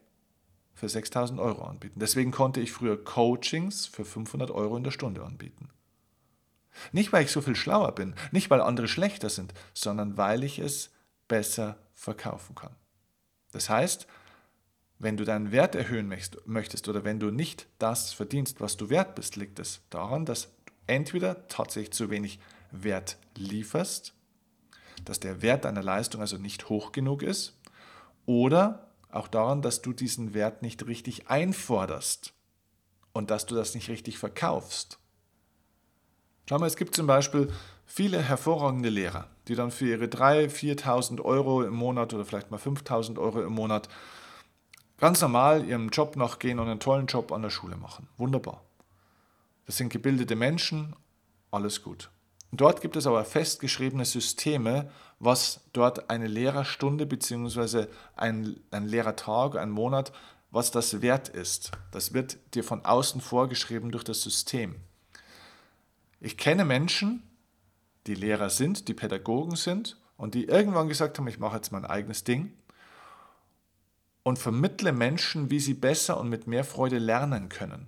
für 0.76 0.90
6000 0.90 1.40
Euro 1.40 1.64
anbieten. 1.64 2.00
Deswegen 2.00 2.32
konnte 2.32 2.60
ich 2.62 2.72
früher 2.72 3.04
Coachings 3.04 3.88
für 3.88 4.06
500 4.06 4.52
Euro 4.52 4.78
in 4.78 4.84
der 4.84 4.92
Stunde 4.92 5.24
anbieten. 5.24 5.70
Nicht, 6.92 7.14
weil 7.14 7.24
ich 7.24 7.32
so 7.32 7.42
viel 7.42 7.56
schlauer 7.56 7.94
bin, 7.94 8.14
nicht, 8.32 8.50
weil 8.50 8.62
andere 8.62 8.88
schlechter 8.88 9.30
sind, 9.30 9.54
sondern 9.74 10.18
weil 10.18 10.44
ich 10.44 10.60
es 10.60 10.92
besser 11.28 11.78
verkaufen 11.94 12.54
kann. 12.54 12.76
Das 13.54 13.70
heißt, 13.70 14.06
wenn 15.00 15.18
du 15.18 15.24
deinen 15.24 15.52
Wert 15.52 15.76
erhöhen 15.76 16.14
möchtest 16.46 16.88
oder 16.88 17.04
wenn 17.04 17.20
du 17.20 17.32
nicht 17.32 17.68
das 17.80 18.12
verdienst, 18.14 18.60
was 18.60 18.78
du 18.78 18.90
wert 18.90 19.16
bist, 19.16 19.38
liegt 19.38 19.60
es 19.60 19.82
daran, 19.90 20.26
dass 20.26 20.44
du 20.44 20.50
entweder 20.88 21.48
tatsächlich 21.48 21.94
zu 21.94 22.10
wenig 22.10 22.40
Wert 22.72 23.18
lieferst, 23.36 24.14
dass 25.04 25.20
der 25.20 25.42
Wert 25.42 25.66
deiner 25.66 25.84
Leistung 25.84 26.22
also 26.22 26.38
nicht 26.38 26.70
hoch 26.70 26.92
genug 26.92 27.24
ist, 27.24 27.58
oder 28.26 28.88
auch 29.16 29.28
daran, 29.28 29.62
dass 29.62 29.82
du 29.82 29.94
diesen 29.94 30.34
Wert 30.34 30.62
nicht 30.62 30.86
richtig 30.88 31.30
einforderst 31.30 32.34
und 33.14 33.32
dass 33.32 33.46
du 33.46 33.56
das 33.56 33.76
nicht 33.76 33.90
richtig 33.90 34.18
verkaufst. 34.18 35.00
Schau 36.48 36.60
mal, 36.60 36.68
es 36.68 36.76
gibt 36.76 36.96
zum 36.96 37.08
Beispiel 37.08 37.52
viele 37.86 38.22
hervorragende 38.22 38.90
Lehrer, 38.90 39.28
die 39.48 39.56
dann 39.56 39.72
für 39.72 39.88
ihre 39.88 40.06
3.000, 40.06 40.84
4.000 40.84 41.22
Euro 41.22 41.64
im 41.64 41.74
Monat 41.74 42.14
oder 42.14 42.26
vielleicht 42.26 42.52
mal 42.52 42.60
5.000 42.60 43.18
Euro 43.20 43.42
im 43.42 43.54
Monat 43.54 43.90
ganz 44.98 45.22
normal 45.22 45.66
ihrem 45.66 45.90
Job 45.90 46.16
nachgehen 46.16 46.60
und 46.60 46.68
einen 46.68 46.80
tollen 46.80 47.08
Job 47.08 47.32
an 47.32 47.42
der 47.42 47.50
Schule 47.50 47.78
machen. 47.78 48.08
Wunderbar. 48.18 48.64
Das 49.66 49.78
sind 49.78 49.90
gebildete 49.90 50.36
Menschen, 50.36 50.96
alles 51.52 51.82
gut. 51.82 52.12
Dort 52.52 52.82
gibt 52.82 52.96
es 52.96 53.08
aber 53.08 53.26
festgeschriebene 53.26 54.06
Systeme, 54.06 54.90
was 55.20 55.62
dort 55.74 56.10
eine 56.10 56.28
Lehrerstunde 56.28 57.06
bzw. 57.06 57.88
Ein, 58.16 58.60
ein 58.72 58.88
Lehrertag, 58.88 59.58
ein 59.58 59.72
Monat, 59.72 60.12
was 60.52 60.72
das 60.72 61.02
wert 61.02 61.28
ist. 61.28 61.72
Das 61.92 62.14
wird 62.14 62.38
dir 62.54 62.64
von 62.64 62.86
außen 62.86 63.20
vorgeschrieben 63.20 63.92
durch 63.92 64.04
das 64.04 64.22
System. 64.22 64.76
Ich 66.22 66.38
kenne 66.38 66.66
Menschen, 66.66 67.24
die 68.08 68.16
Lehrer 68.16 68.50
sind, 68.50 68.88
die 68.88 68.94
Pädagogen 68.94 69.56
sind 69.56 69.98
und 70.18 70.34
die 70.34 70.46
irgendwann 70.46 70.88
gesagt 70.88 71.18
haben, 71.18 71.28
ich 71.28 71.40
mache 71.40 71.58
jetzt 71.58 71.72
mein 71.72 71.86
eigenes 71.86 72.24
Ding 72.24 72.54
und 74.24 74.40
vermittle 74.40 74.92
Menschen, 74.92 75.52
wie 75.52 75.60
sie 75.60 75.74
besser 75.74 76.20
und 76.20 76.30
mit 76.30 76.48
mehr 76.48 76.64
Freude 76.64 77.00
lernen 77.00 77.50
können. 77.50 77.88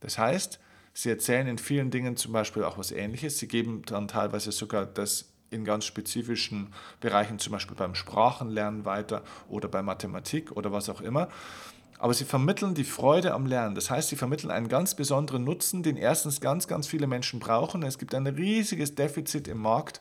Das 0.00 0.16
heißt, 0.16 0.60
Sie 0.98 1.10
erzählen 1.10 1.46
in 1.46 1.58
vielen 1.58 1.90
Dingen 1.90 2.16
zum 2.16 2.32
Beispiel 2.32 2.64
auch 2.64 2.78
was 2.78 2.90
Ähnliches. 2.90 3.36
Sie 3.38 3.48
geben 3.48 3.82
dann 3.84 4.08
teilweise 4.08 4.50
sogar 4.50 4.86
das 4.86 5.26
in 5.50 5.62
ganz 5.62 5.84
spezifischen 5.84 6.72
Bereichen, 7.00 7.38
zum 7.38 7.52
Beispiel 7.52 7.76
beim 7.76 7.94
Sprachenlernen 7.94 8.86
weiter 8.86 9.22
oder 9.50 9.68
bei 9.68 9.82
Mathematik 9.82 10.52
oder 10.52 10.72
was 10.72 10.88
auch 10.88 11.02
immer. 11.02 11.28
Aber 11.98 12.14
sie 12.14 12.24
vermitteln 12.24 12.74
die 12.74 12.84
Freude 12.84 13.34
am 13.34 13.44
Lernen. 13.44 13.74
Das 13.74 13.90
heißt, 13.90 14.08
sie 14.08 14.16
vermitteln 14.16 14.50
einen 14.50 14.68
ganz 14.68 14.94
besonderen 14.94 15.44
Nutzen, 15.44 15.82
den 15.82 15.98
erstens 15.98 16.40
ganz, 16.40 16.66
ganz 16.66 16.86
viele 16.86 17.06
Menschen 17.06 17.40
brauchen. 17.40 17.82
Es 17.82 17.98
gibt 17.98 18.14
ein 18.14 18.26
riesiges 18.26 18.94
Defizit 18.94 19.48
im 19.48 19.58
Markt, 19.58 20.00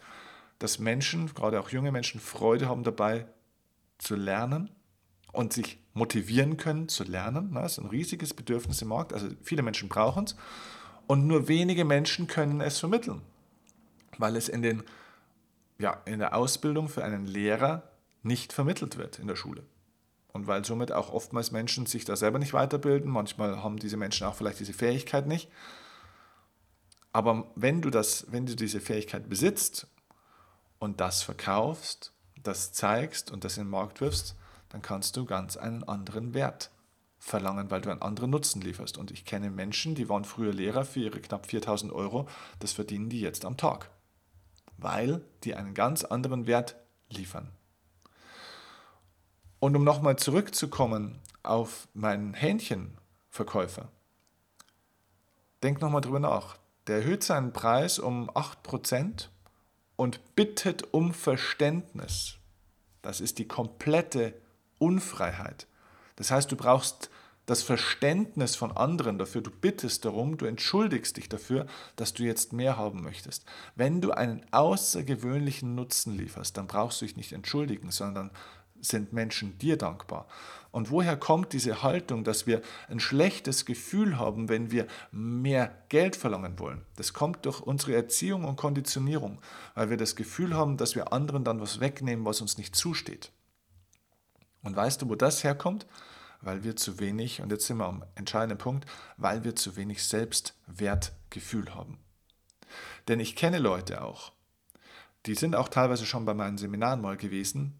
dass 0.59 0.79
Menschen, 0.79 1.33
gerade 1.33 1.59
auch 1.59 1.71
junge 1.71 1.91
Menschen, 1.91 2.21
Freude 2.21 2.69
haben 2.69 2.83
dabei 2.85 3.25
zu 3.97 4.15
lernen 4.15 4.69
und 5.33 5.51
sich 5.51 5.77
motivieren 5.93 6.55
können 6.55 6.87
zu 6.87 7.03
lernen. 7.03 7.53
Das 7.53 7.73
ist 7.73 7.79
ein 7.79 7.89
riesiges 7.89 8.33
Bedürfnis 8.33 8.81
im 8.81 8.87
Markt. 8.87 9.11
Also 9.11 9.27
viele 9.41 9.61
Menschen 9.61 9.89
brauchen 9.89 10.23
es. 10.23 10.37
Und 11.07 11.27
nur 11.27 11.47
wenige 11.47 11.85
Menschen 11.85 12.27
können 12.27 12.61
es 12.61 12.79
vermitteln, 12.79 13.21
weil 14.17 14.35
es 14.35 14.49
in, 14.49 14.61
den, 14.61 14.83
ja, 15.77 16.01
in 16.05 16.19
der 16.19 16.35
Ausbildung 16.35 16.89
für 16.89 17.03
einen 17.03 17.25
Lehrer 17.25 17.83
nicht 18.23 18.53
vermittelt 18.53 18.97
wird 18.97 19.19
in 19.19 19.27
der 19.27 19.35
Schule. 19.35 19.63
Und 20.33 20.47
weil 20.47 20.65
somit 20.65 20.91
auch 20.91 21.13
oftmals 21.13 21.51
Menschen 21.51 21.85
sich 21.85 22.03
da 22.05 22.15
selber 22.15 22.39
nicht 22.39 22.53
weiterbilden, 22.53 23.09
manchmal 23.09 23.63
haben 23.63 23.77
diese 23.77 23.97
Menschen 23.97 24.27
auch 24.27 24.35
vielleicht 24.35 24.59
diese 24.59 24.73
Fähigkeit 24.73 25.27
nicht. 25.27 25.49
Aber 27.13 27.47
wenn 27.55 27.81
du, 27.81 27.89
das, 27.89 28.25
wenn 28.31 28.45
du 28.45 28.55
diese 28.55 28.81
Fähigkeit 28.81 29.29
besitzt 29.29 29.87
und 30.79 30.99
das 30.99 31.23
verkaufst, 31.23 32.11
das 32.43 32.73
zeigst 32.73 33.31
und 33.31 33.45
das 33.45 33.57
in 33.57 33.63
den 33.63 33.69
Markt 33.69 34.01
wirfst, 34.01 34.35
dann 34.69 34.81
kannst 34.81 35.15
du 35.15 35.25
ganz 35.25 35.55
einen 35.55 35.83
anderen 35.83 36.33
Wert 36.33 36.71
verlangen, 37.25 37.71
weil 37.71 37.81
du 37.81 37.89
einen 37.89 38.03
anderen 38.03 38.29
Nutzen 38.29 38.61
lieferst. 38.61 38.99
Und 38.99 39.09
ich 39.09 39.25
kenne 39.25 39.49
Menschen, 39.49 39.95
die 39.95 40.07
waren 40.09 40.25
früher 40.25 40.53
Lehrer 40.53 40.85
für 40.85 40.99
ihre 40.99 41.19
knapp 41.19 41.47
4000 41.47 41.91
Euro, 41.91 42.27
das 42.59 42.71
verdienen 42.71 43.09
die 43.09 43.19
jetzt 43.19 43.45
am 43.45 43.57
Tag, 43.57 43.89
weil 44.77 45.25
die 45.43 45.55
einen 45.55 45.73
ganz 45.73 46.03
anderen 46.03 46.45
Wert 46.45 46.75
liefern. 47.09 47.49
Und 49.59 49.75
um 49.75 49.83
nochmal 49.83 50.17
zurückzukommen 50.17 51.19
auf 51.41 51.87
meinen 51.95 52.35
Hähnchenverkäufer, 52.35 53.89
denk 55.63 55.81
nochmal 55.81 56.01
drüber 56.01 56.19
nach. 56.19 56.57
Der 56.85 56.97
erhöht 56.97 57.23
seinen 57.23 57.53
Preis 57.53 57.97
um 57.97 58.29
8% 58.29 59.29
und 59.95 60.35
bittet 60.35 60.93
um 60.93 61.11
Verständnis. 61.11 62.35
Das 63.01 63.19
ist 63.19 63.39
die 63.39 63.47
komplette 63.47 64.39
Unfreiheit. 64.77 65.65
Das 66.17 66.29
heißt, 66.29 66.51
du 66.51 66.55
brauchst 66.55 67.09
das 67.45 67.61
Verständnis 67.61 68.55
von 68.55 68.71
anderen 68.71 69.17
dafür, 69.17 69.41
du 69.41 69.51
bittest 69.51 70.05
darum, 70.05 70.37
du 70.37 70.45
entschuldigst 70.45 71.17
dich 71.17 71.29
dafür, 71.29 71.67
dass 71.95 72.13
du 72.13 72.23
jetzt 72.23 72.53
mehr 72.53 72.77
haben 72.77 73.03
möchtest. 73.03 73.45
Wenn 73.75 74.01
du 74.01 74.11
einen 74.11 74.45
außergewöhnlichen 74.51 75.75
Nutzen 75.75 76.17
lieferst, 76.17 76.57
dann 76.57 76.67
brauchst 76.67 77.01
du 77.01 77.05
dich 77.05 77.17
nicht 77.17 77.33
entschuldigen, 77.33 77.91
sondern 77.91 78.31
sind 78.81 79.13
Menschen 79.13 79.57
dir 79.57 79.77
dankbar. 79.77 80.27
Und 80.71 80.91
woher 80.91 81.15
kommt 81.15 81.53
diese 81.53 81.83
Haltung, 81.83 82.23
dass 82.23 82.47
wir 82.47 82.61
ein 82.89 82.99
schlechtes 82.99 83.65
Gefühl 83.65 84.19
haben, 84.19 84.49
wenn 84.49 84.71
wir 84.71 84.87
mehr 85.11 85.73
Geld 85.87 86.15
verlangen 86.15 86.59
wollen? 86.59 86.81
Das 86.97 87.13
kommt 87.13 87.45
durch 87.45 87.61
unsere 87.61 87.95
Erziehung 87.95 88.43
und 88.43 88.57
Konditionierung, 88.57 89.39
weil 89.73 89.89
wir 89.89 89.97
das 89.97 90.15
Gefühl 90.15 90.53
haben, 90.53 90.75
dass 90.77 90.95
wir 90.95 91.13
anderen 91.13 91.43
dann 91.43 91.61
was 91.61 91.79
wegnehmen, 91.79 92.25
was 92.25 92.41
uns 92.41 92.57
nicht 92.57 92.75
zusteht. 92.75 93.31
Und 94.63 94.75
weißt 94.75 95.01
du, 95.01 95.09
wo 95.09 95.15
das 95.15 95.43
herkommt? 95.43 95.85
Weil 96.41 96.63
wir 96.63 96.75
zu 96.75 96.99
wenig, 96.99 97.41
und 97.41 97.51
jetzt 97.51 97.65
sind 97.65 97.77
wir 97.77 97.85
am 97.85 98.03
entscheidenden 98.15 98.57
Punkt, 98.57 98.85
weil 99.17 99.43
wir 99.43 99.55
zu 99.55 99.75
wenig 99.75 100.03
Selbstwertgefühl 100.03 101.73
haben. 101.73 101.97
Denn 103.07 103.19
ich 103.19 103.35
kenne 103.35 103.59
Leute 103.59 104.03
auch, 104.03 104.31
die 105.25 105.35
sind 105.35 105.55
auch 105.55 105.69
teilweise 105.69 106.05
schon 106.05 106.25
bei 106.25 106.33
meinen 106.33 106.57
Seminaren 106.57 107.01
mal 107.01 107.17
gewesen, 107.17 107.79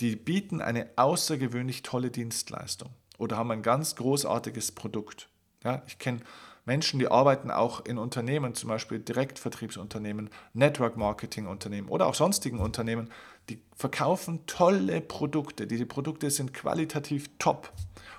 die 0.00 0.16
bieten 0.16 0.60
eine 0.60 0.90
außergewöhnlich 0.96 1.82
tolle 1.82 2.10
Dienstleistung 2.10 2.90
oder 3.18 3.36
haben 3.36 3.50
ein 3.50 3.62
ganz 3.62 3.96
großartiges 3.96 4.72
Produkt. 4.72 5.28
Ja, 5.62 5.82
ich 5.86 5.98
kenne 5.98 6.20
Menschen, 6.66 6.98
die 6.98 7.08
arbeiten 7.08 7.50
auch 7.50 7.84
in 7.84 7.98
Unternehmen, 7.98 8.54
zum 8.54 8.70
Beispiel 8.70 8.98
Direktvertriebsunternehmen, 8.98 10.30
Network-Marketing-Unternehmen 10.54 11.88
oder 11.88 12.06
auch 12.06 12.14
sonstigen 12.14 12.58
Unternehmen, 12.58 13.10
die 13.48 13.62
verkaufen 13.74 14.46
tolle 14.46 15.00
Produkte. 15.00 15.66
Diese 15.66 15.86
Produkte 15.86 16.30
sind 16.30 16.54
qualitativ 16.54 17.28
top 17.38 17.72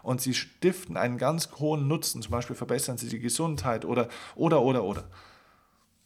und 0.04 0.22
sie 0.22 0.34
stiften 0.34 0.98
einen 0.98 1.18
ganz 1.18 1.50
hohen 1.60 1.88
Nutzen. 1.88 2.22
Zum 2.22 2.32
Beispiel 2.32 2.56
verbessern 2.56 2.98
sie 2.98 3.10
die 3.10 3.20
Gesundheit 3.20 3.86
oder, 3.86 4.08
oder, 4.36 4.62
oder, 4.62 4.84
oder. 4.84 5.06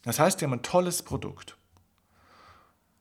Das 0.03 0.19
heißt, 0.19 0.39
die 0.39 0.45
haben 0.45 0.53
ein 0.53 0.63
tolles 0.63 1.03
Produkt. 1.03 1.57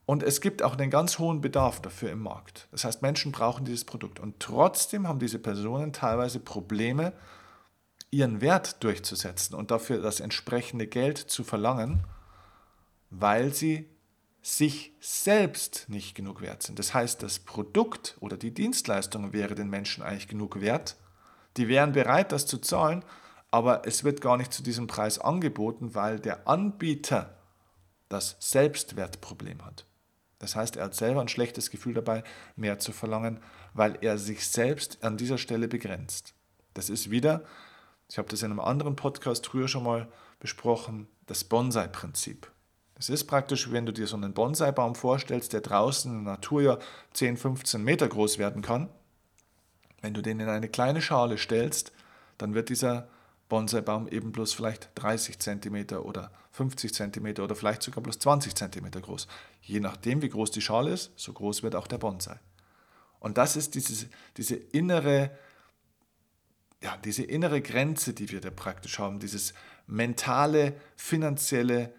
Und 0.05 0.23
es 0.23 0.41
gibt 0.41 0.63
auch 0.63 0.75
einen 0.75 0.89
ganz 0.89 1.19
hohen 1.19 1.39
Bedarf 1.39 1.81
dafür 1.81 2.11
im 2.11 2.23
Markt. 2.23 2.67
Das 2.71 2.83
heißt, 2.83 3.03
Menschen 3.03 3.31
brauchen 3.31 3.63
dieses 3.63 3.85
Produkt. 3.85 4.19
Und 4.19 4.39
trotzdem 4.39 5.07
haben 5.07 5.19
diese 5.19 5.37
Personen 5.37 5.93
teilweise 5.93 6.39
Probleme, 6.39 7.13
ihren 8.11 8.41
Wert 8.41 8.83
durchzusetzen 8.83 9.55
und 9.55 9.69
dafür 9.69 10.01
das 10.01 10.19
entsprechende 10.19 10.87
Geld 10.87 11.19
zu 11.19 11.43
verlangen, 11.43 12.05
weil 13.11 13.53
sie 13.53 13.87
sich 14.41 14.93
selbst 14.99 15.85
nicht 15.89 16.15
genug 16.15 16.41
wert 16.41 16.63
sind. 16.63 16.79
Das 16.79 16.93
heißt, 16.93 17.21
das 17.21 17.39
Produkt 17.39 18.17
oder 18.19 18.37
die 18.37 18.53
Dienstleistung 18.53 19.33
wäre 19.33 19.55
den 19.55 19.69
Menschen 19.69 20.03
eigentlich 20.03 20.27
genug 20.27 20.61
wert. 20.61 20.95
Die 21.57 21.67
wären 21.67 21.91
bereit, 21.91 22.31
das 22.31 22.45
zu 22.45 22.57
zahlen, 22.57 23.03
aber 23.51 23.85
es 23.85 24.03
wird 24.03 24.21
gar 24.21 24.37
nicht 24.37 24.53
zu 24.53 24.63
diesem 24.63 24.87
Preis 24.87 25.19
angeboten, 25.19 25.95
weil 25.95 26.19
der 26.19 26.47
Anbieter 26.47 27.37
das 28.07 28.37
Selbstwertproblem 28.39 29.65
hat. 29.65 29.85
Das 30.39 30.55
heißt, 30.55 30.77
er 30.77 30.85
hat 30.85 30.95
selber 30.95 31.19
ein 31.19 31.27
schlechtes 31.27 31.69
Gefühl 31.69 31.93
dabei, 31.93 32.23
mehr 32.55 32.79
zu 32.79 32.93
verlangen, 32.93 33.41
weil 33.73 33.97
er 34.01 34.17
sich 34.17 34.47
selbst 34.47 35.03
an 35.03 35.17
dieser 35.17 35.37
Stelle 35.37 35.67
begrenzt. 35.67 36.33
Das 36.73 36.89
ist 36.89 37.11
wieder 37.11 37.43
ich 38.09 38.17
habe 38.17 38.27
das 38.27 38.41
in 38.41 38.49
einem 38.49 38.59
anderen 38.59 38.95
Podcast 38.95 39.45
früher 39.45 39.67
schon 39.67 39.83
mal 39.83 40.11
besprochen, 40.39 41.07
das 41.27 41.43
Bonsai-Prinzip. 41.43 42.51
Es 42.99 43.07
ist 43.07 43.25
praktisch, 43.25 43.71
wenn 43.71 43.85
du 43.85 43.93
dir 43.93 44.07
so 44.07 44.17
einen 44.17 44.33
Bonsai-Baum 44.33 44.93
vorstellst, 44.93 45.53
der 45.53 45.61
draußen 45.61 46.11
in 46.11 46.25
der 46.25 46.33
Natur 46.33 46.61
ja 46.61 46.79
10, 47.13 47.37
15 47.37 47.81
Meter 47.81 48.09
groß 48.09 48.37
werden 48.37 48.61
kann. 48.61 48.89
Wenn 50.01 50.13
du 50.13 50.21
den 50.21 50.41
in 50.41 50.49
eine 50.49 50.67
kleine 50.67 51.01
Schale 51.01 51.37
stellst, 51.37 51.93
dann 52.37 52.53
wird 52.53 52.67
dieser 52.67 53.07
Bonsai-Baum 53.47 54.09
eben 54.09 54.33
bloß 54.33 54.51
vielleicht 54.53 54.89
30 54.95 55.39
cm 55.39 55.97
oder 55.97 56.31
50 56.51 56.93
cm 56.93 57.39
oder 57.39 57.55
vielleicht 57.55 57.83
sogar 57.83 58.03
bloß 58.03 58.19
20 58.19 58.53
cm 58.53 58.91
groß. 58.91 59.27
Je 59.61 59.79
nachdem, 59.79 60.21
wie 60.21 60.29
groß 60.29 60.51
die 60.51 60.61
Schale 60.61 60.91
ist, 60.91 61.11
so 61.15 61.31
groß 61.31 61.63
wird 61.63 61.75
auch 61.75 61.87
der 61.87 61.99
Bonsai. 61.99 62.37
Und 63.19 63.37
das 63.37 63.55
ist 63.55 63.75
dieses, 63.75 64.07
diese, 64.35 64.55
innere, 64.55 65.31
ja, 66.83 66.97
diese 66.97 67.23
innere 67.23 67.61
Grenze, 67.61 68.13
die 68.13 68.29
wir 68.29 68.41
da 68.41 68.49
praktisch 68.49 68.99
haben, 68.99 69.19
dieses 69.19 69.53
mentale, 69.87 70.75
finanzielle 70.97 71.93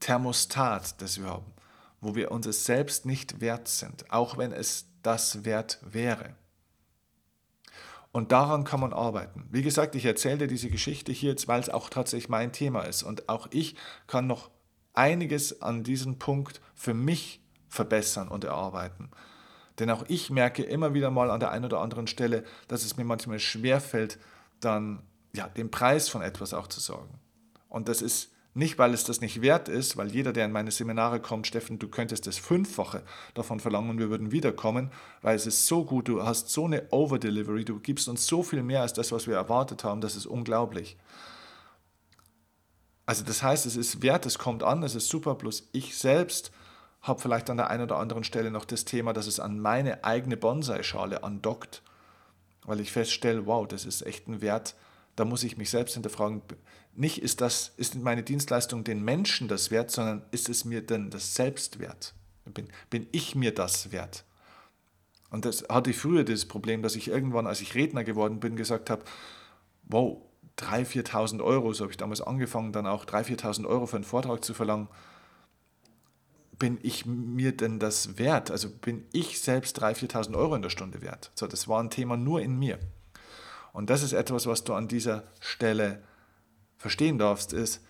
Thermostat, 0.00 1.00
das 1.00 1.20
wir 1.20 1.28
haben, 1.28 1.52
wo 2.00 2.14
wir 2.14 2.30
uns 2.30 2.64
selbst 2.64 3.06
nicht 3.06 3.40
wert 3.40 3.68
sind, 3.68 4.10
auch 4.10 4.38
wenn 4.38 4.52
es 4.52 4.86
das 5.02 5.44
wert 5.44 5.78
wäre. 5.82 6.34
Und 8.10 8.32
daran 8.32 8.64
kann 8.64 8.80
man 8.80 8.92
arbeiten. 8.92 9.46
Wie 9.50 9.62
gesagt, 9.62 9.94
ich 9.94 10.04
erzähle 10.04 10.38
dir 10.38 10.46
diese 10.48 10.70
Geschichte 10.70 11.12
hier 11.12 11.30
jetzt, 11.30 11.46
weil 11.46 11.60
es 11.60 11.68
auch 11.68 11.90
tatsächlich 11.90 12.28
mein 12.28 12.52
Thema 12.52 12.82
ist. 12.82 13.02
Und 13.02 13.28
auch 13.28 13.48
ich 13.50 13.76
kann 14.06 14.26
noch 14.26 14.50
einiges 14.94 15.62
an 15.62 15.84
diesem 15.84 16.18
Punkt 16.18 16.60
für 16.74 16.94
mich 16.94 17.42
verbessern 17.68 18.28
und 18.28 18.44
erarbeiten. 18.44 19.10
Denn 19.78 19.90
auch 19.90 20.04
ich 20.08 20.30
merke 20.30 20.62
immer 20.62 20.94
wieder 20.94 21.10
mal 21.10 21.30
an 21.30 21.40
der 21.40 21.50
einen 21.50 21.66
oder 21.66 21.80
anderen 21.80 22.06
Stelle, 22.06 22.44
dass 22.66 22.84
es 22.84 22.96
mir 22.96 23.04
manchmal 23.04 23.38
schwerfällt, 23.38 24.18
dann 24.60 25.02
ja, 25.34 25.46
den 25.48 25.70
Preis 25.70 26.08
von 26.08 26.22
etwas 26.22 26.54
auch 26.54 26.66
zu 26.66 26.80
sorgen. 26.80 27.20
Und 27.68 27.88
das 27.88 28.02
ist 28.02 28.32
nicht, 28.58 28.78
weil 28.78 28.92
es 28.92 29.04
das 29.04 29.20
nicht 29.20 29.40
wert 29.40 29.68
ist, 29.68 29.96
weil 29.96 30.10
jeder, 30.10 30.32
der 30.32 30.44
in 30.44 30.52
meine 30.52 30.70
Seminare 30.70 31.20
kommt, 31.20 31.46
Steffen, 31.46 31.78
du 31.78 31.88
könntest 31.88 32.26
das 32.26 32.38
Fünffache 32.38 33.02
davon 33.34 33.60
verlangen 33.60 33.90
und 33.90 33.98
wir 33.98 34.10
würden 34.10 34.32
wiederkommen, 34.32 34.90
weil 35.22 35.36
es 35.36 35.46
ist 35.46 35.66
so 35.66 35.84
gut, 35.84 36.08
du 36.08 36.24
hast 36.24 36.50
so 36.50 36.64
eine 36.64 36.90
Overdelivery, 36.90 37.64
du 37.64 37.78
gibst 37.78 38.08
uns 38.08 38.26
so 38.26 38.42
viel 38.42 38.62
mehr 38.62 38.82
als 38.82 38.92
das, 38.92 39.12
was 39.12 39.26
wir 39.26 39.36
erwartet 39.36 39.84
haben, 39.84 40.00
das 40.00 40.16
ist 40.16 40.26
unglaublich. 40.26 40.96
Also 43.06 43.24
das 43.24 43.42
heißt, 43.42 43.64
es 43.64 43.76
ist 43.76 44.02
wert, 44.02 44.26
es 44.26 44.38
kommt 44.38 44.62
an, 44.62 44.82
es 44.82 44.94
ist 44.94 45.08
super, 45.08 45.36
bloß 45.36 45.68
ich 45.72 45.96
selbst 45.96 46.50
habe 47.00 47.20
vielleicht 47.20 47.48
an 47.50 47.56
der 47.56 47.70
einen 47.70 47.84
oder 47.84 47.98
anderen 47.98 48.24
Stelle 48.24 48.50
noch 48.50 48.64
das 48.64 48.84
Thema, 48.84 49.12
dass 49.12 49.28
es 49.28 49.38
an 49.38 49.60
meine 49.60 50.04
eigene 50.04 50.36
Bonsai-Schale 50.36 51.22
andockt, 51.22 51.82
weil 52.64 52.80
ich 52.80 52.90
feststelle, 52.90 53.46
wow, 53.46 53.66
das 53.68 53.84
ist 53.84 54.02
echt 54.02 54.26
ein 54.26 54.40
Wert, 54.40 54.74
da 55.14 55.24
muss 55.24 55.42
ich 55.42 55.56
mich 55.56 55.70
selbst 55.70 55.94
hinterfragen, 55.94 56.42
nicht 56.98 57.22
ist 57.22 57.40
das, 57.40 57.72
ist 57.76 57.94
meine 57.94 58.22
Dienstleistung 58.22 58.82
den 58.82 59.04
Menschen 59.04 59.46
das 59.46 59.70
wert, 59.70 59.90
sondern 59.90 60.24
ist 60.32 60.48
es 60.48 60.64
mir 60.64 60.82
denn 60.82 61.10
das 61.10 61.34
selbst 61.34 61.78
wert? 61.78 62.14
Bin, 62.44 62.68
bin 62.90 63.06
ich 63.12 63.34
mir 63.34 63.54
das 63.54 63.92
wert? 63.92 64.24
Und 65.30 65.44
das 65.44 65.64
hatte 65.68 65.90
ich 65.90 65.96
früher 65.96 66.24
das 66.24 66.46
Problem, 66.46 66.82
dass 66.82 66.96
ich 66.96 67.08
irgendwann, 67.08 67.46
als 67.46 67.60
ich 67.60 67.74
Redner 67.74 68.02
geworden 68.02 68.40
bin, 68.40 68.56
gesagt 68.56 68.90
habe, 68.90 69.04
wow, 69.84 70.22
3.000, 70.58 71.06
4.000 71.06 71.44
Euro, 71.44 71.72
so 71.72 71.84
habe 71.84 71.92
ich 71.92 71.98
damals 71.98 72.20
angefangen, 72.20 72.72
dann 72.72 72.86
auch 72.86 73.04
3.000, 73.04 73.40
4.000 73.42 73.68
Euro 73.68 73.86
für 73.86 73.96
einen 73.96 74.04
Vortrag 74.04 74.42
zu 74.42 74.54
verlangen. 74.54 74.88
Bin 76.58 76.80
ich 76.82 77.06
mir 77.06 77.56
denn 77.56 77.78
das 77.78 78.18
wert? 78.18 78.50
Also 78.50 78.70
bin 78.70 79.06
ich 79.12 79.40
selbst 79.40 79.80
3.000, 79.80 80.10
4.000 80.10 80.36
Euro 80.36 80.56
in 80.56 80.62
der 80.62 80.70
Stunde 80.70 81.00
wert? 81.02 81.30
So, 81.34 81.46
das 81.46 81.68
war 81.68 81.80
ein 81.80 81.90
Thema 81.90 82.16
nur 82.16 82.40
in 82.40 82.58
mir. 82.58 82.80
Und 83.72 83.90
das 83.90 84.02
ist 84.02 84.14
etwas, 84.14 84.46
was 84.46 84.64
du 84.64 84.74
an 84.74 84.88
dieser 84.88 85.22
Stelle 85.38 86.02
verstehen 86.78 87.18
darfst, 87.18 87.52
ist, 87.52 87.82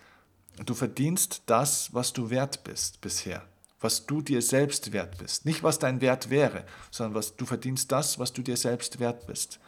du 0.65 0.73
verdienst 0.73 1.43
das, 1.45 1.93
was 1.93 2.11
du 2.11 2.29
wert 2.29 2.63
bist 2.63 3.01
bisher, 3.01 3.43
was 3.79 4.05
du 4.05 4.21
dir 4.21 4.41
selbst 4.41 4.91
wert 4.91 5.17
bist. 5.17 5.45
Nicht, 5.45 5.63
was 5.63 5.79
dein 5.79 6.01
Wert 6.01 6.29
wäre, 6.29 6.65
sondern 6.91 7.15
was 7.15 7.37
du 7.37 7.45
verdienst 7.45 7.91
das, 7.91 8.19
was 8.19 8.33
du 8.33 8.41
dir 8.41 8.57
selbst 8.57 8.99
wert 8.99 9.27
bist. 9.27 9.59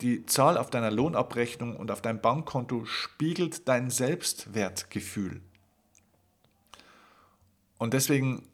Die 0.00 0.24
Zahl 0.26 0.58
auf 0.58 0.70
deiner 0.70 0.90
Lohnabrechnung 0.90 1.76
und 1.76 1.90
auf 1.90 2.02
deinem 2.02 2.20
Bankkonto 2.20 2.84
spiegelt 2.84 3.66
dein 3.66 3.90
Selbstwertgefühl. 3.90 5.40
Und 7.78 7.94
deswegen, 7.94 8.46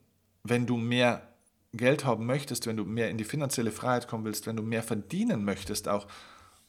wenn 0.42 0.66
du 0.66 0.76
mehr 0.76 1.28
Geld 1.72 2.04
haben 2.04 2.26
möchtest, 2.26 2.66
wenn 2.66 2.76
du 2.76 2.84
mehr 2.84 3.10
in 3.10 3.18
die 3.18 3.24
finanzielle 3.24 3.72
Freiheit 3.72 4.08
kommen 4.08 4.24
willst, 4.24 4.46
wenn 4.46 4.56
du 4.56 4.62
mehr 4.62 4.82
verdienen 4.82 5.44
möchtest, 5.44 5.88
auch 5.88 6.06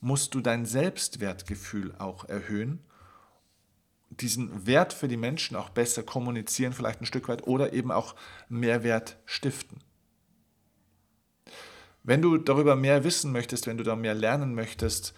musst 0.02 0.34
du 0.34 0.42
dein 0.42 0.66
Selbstwertgefühl 0.66 1.94
auch 1.98 2.26
erhöhen, 2.26 2.80
diesen 4.18 4.66
Wert 4.66 4.94
für 4.94 5.08
die 5.08 5.18
Menschen 5.18 5.56
auch 5.56 5.70
besser 5.70 6.04
kommunizieren, 6.04 6.74
vielleicht 6.74 7.02
ein 7.02 7.06
Stück 7.06 7.28
weit, 7.28 7.48
oder 7.48 7.74
eben 7.74 7.92
auch 7.92 8.16
Mehrwert 8.50 9.18
stiften. 9.26 9.80
Wenn 12.04 12.22
du 12.22 12.38
darüber 12.38 12.76
mehr 12.76 13.04
wissen 13.04 13.32
möchtest, 13.32 13.66
wenn 13.66 13.78
du 13.78 13.84
da 13.84 13.96
mehr 13.96 14.14
lernen 14.14 14.56
möchtest, 14.56 15.14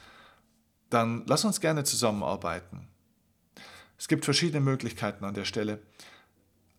dann 0.90 1.24
lass 1.28 1.44
uns 1.44 1.60
gerne 1.60 1.84
zusammenarbeiten. 1.84 2.88
Es 3.98 4.08
gibt 4.08 4.26
verschiedene 4.26 4.62
Möglichkeiten 4.62 5.26
an 5.26 5.34
der 5.34 5.46
Stelle. 5.46 5.80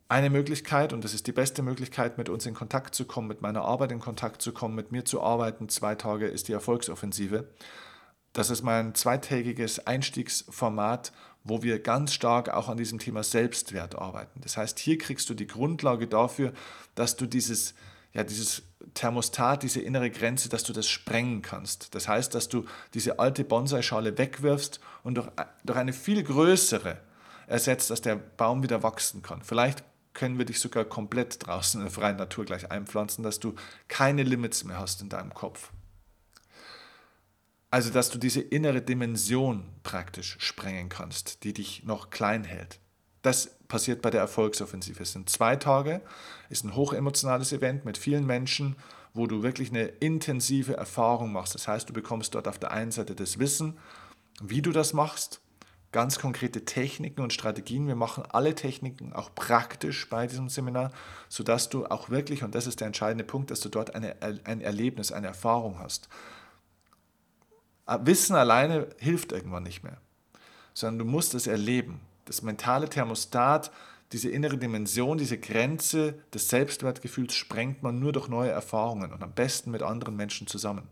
Eine 0.09 0.31
Möglichkeit, 0.31 0.93
und 0.93 1.03
das 1.03 1.15
ist 1.15 1.27
die 1.27 1.33
beste 1.33 1.63
Möglichkeit, 1.63 2.17
mit 2.19 2.29
uns 2.29 2.47
in 2.47 2.55
Kontakt 2.55 2.95
zu 2.95 3.07
kommen, 3.07 3.27
mit 3.27 3.43
meiner 3.43 3.63
Arbeit 3.63 3.91
in 3.91 3.99
Kontakt 3.99 4.41
zu 4.41 4.53
kommen, 4.53 4.77
mit 4.77 4.93
mir 4.93 5.05
zu 5.05 5.21
arbeiten, 5.21 5.69
zwei 5.69 5.97
Tage, 5.97 6.29
ist 6.29 6.47
die 6.47 6.53
Erfolgsoffensive. 6.53 7.49
Das 8.33 8.51
ist 8.51 8.63
mein 8.63 8.95
zweitägiges 8.95 9.87
Einstiegsformat, 9.87 11.13
wo 11.47 11.63
wir 11.63 11.79
ganz 11.79 12.13
stark 12.13 12.49
auch 12.49 12.69
an 12.69 12.77
diesem 12.77 12.99
Thema 12.99 13.23
Selbstwert 13.23 13.97
arbeiten. 13.97 14.41
Das 14.43 14.57
heißt, 14.57 14.79
hier 14.79 14.99
kriegst 14.99 15.31
du 15.31 15.35
die 15.35 15.47
Grundlage 15.47 16.07
dafür, 16.07 16.53
dass 16.95 17.17
du 17.17 17.27
dieses, 17.27 17.75
ja, 18.13 18.25
dieses 18.25 18.63
Thermostat, 18.95 19.63
diese 19.63 19.81
innere 19.81 20.11
Grenze, 20.11 20.49
dass 20.49 20.65
du 20.65 20.73
das 20.73 20.89
sprengen 20.89 21.43
kannst. 21.43 21.95
Das 21.95 22.09
heißt, 22.09 22.35
dass 22.35 22.49
du 22.49 22.65
diese 22.95 23.19
alte 23.19 23.45
Bonsai-Schale 23.45 24.19
wegwirfst 24.19 24.81
und 25.03 25.17
durch, 25.17 25.29
durch 25.65 25.79
eine 25.79 25.93
viel 25.93 26.23
größere 26.23 26.99
ersetzt, 27.47 27.91
dass 27.91 28.01
der 28.01 28.17
Baum 28.17 28.63
wieder 28.63 28.83
wachsen 28.83 29.23
kann. 29.23 29.43
Vielleicht 29.43 29.85
können 30.15 30.39
wir 30.39 30.47
dich 30.47 30.61
sogar 30.61 30.85
komplett 30.85 31.47
draußen 31.47 31.81
in 31.81 31.87
der 31.87 31.93
freien 31.93 32.17
Natur 32.17 32.45
gleich 32.45 32.71
einpflanzen, 32.71 33.23
dass 33.23 33.39
du 33.39 33.55
keine 33.89 34.23
Limits 34.23 34.65
mehr 34.65 34.79
hast 34.79 35.03
in 35.03 35.11
deinem 35.11 35.35
Kopf. 35.35 35.71
Also, 37.71 37.91
dass 37.91 38.11
du 38.11 38.19
diese 38.19 38.41
innere 38.41 38.81
Dimension 38.81 39.65
praktisch 39.83 40.37
sprengen 40.39 40.89
kannst, 40.89 41.43
die 41.45 41.53
dich 41.53 41.83
noch 41.85 42.11
klein 42.11 42.45
hält. 42.45 42.79
Das 43.23 43.59
passiert 43.67 44.03
bei 44.03 44.11
der 44.11 44.21
Erfolgsoffensive. 44.21 45.03
Es 45.03 45.13
sind 45.13 45.29
zwei 45.29 45.57
Tage, 45.57 46.01
ist 46.49 46.65
ein 46.65 46.77
hochemotionales 46.77 47.53
Event 47.53 47.85
mit 47.85 47.99
vielen 47.99 48.25
Menschen, 48.25 48.77
wo 49.15 49.27
du 49.27 49.43
wirklich 49.43 49.71
eine 49.71 49.85
intensive 49.87 50.77
Erfahrung 50.77 51.33
machst. 51.33 51.55
Das 51.55 51.67
heißt, 51.67 51.89
du 51.89 51.93
bekommst 51.93 52.35
dort 52.35 52.47
auf 52.47 52.59
der 52.59 52.71
einen 52.71 52.93
Seite 52.93 53.15
das 53.15 53.39
Wissen, 53.39 53.79
wie 54.41 54.63
du 54.63 54.71
das 54.71 54.93
machst, 54.93 55.41
ganz 55.91 56.19
konkrete 56.19 56.65
Techniken 56.65 57.23
und 57.23 57.33
Strategien. 57.33 57.89
Wir 57.89 57.97
machen 57.97 58.25
alle 58.29 58.55
Techniken 58.55 59.13
auch 59.13 59.35
praktisch 59.35 60.09
bei 60.11 60.27
diesem 60.27 60.49
Seminar, 60.49 60.93
sodass 61.29 61.69
du 61.69 61.87
auch 61.87 62.11
wirklich, 62.11 62.45
und 62.45 62.55
das 62.55 62.67
ist 62.67 62.81
der 62.81 62.87
entscheidende 62.87 63.25
Punkt, 63.25 63.51
dass 63.51 63.61
du 63.61 63.71
dort 63.71 63.95
eine, 63.95 64.17
ein 64.45 64.61
Erlebnis, 64.61 65.11
eine 65.11 65.29
Erfahrung 65.29 65.79
hast. 65.79 66.09
Wissen 67.87 68.35
alleine 68.35 68.89
hilft 68.99 69.33
irgendwann 69.33 69.63
nicht 69.63 69.85
mehr, 69.85 69.99
sondern 70.75 70.99
du 70.99 71.05
musst 71.05 71.35
es 71.35 71.47
erleben. 71.47 72.01
Das 72.25 72.43
mentale 72.43 72.89
Thermostat, 72.89 73.71
diese 74.13 74.31
innere 74.31 74.59
Dimension, 74.59 75.19
diese 75.19 75.39
Grenze 75.39 76.15
des 76.35 76.49
Selbstwertgefühls 76.49 77.35
sprengt 77.35 77.83
man 77.83 77.99
nur 77.99 78.13
durch 78.13 78.29
neue 78.29 78.51
Erfahrungen 78.51 79.13
und 79.13 79.23
am 79.23 79.33
besten 79.33 79.71
mit 79.71 79.83
anderen 79.83 80.17
Menschen 80.17 80.47
zusammen. 80.47 80.89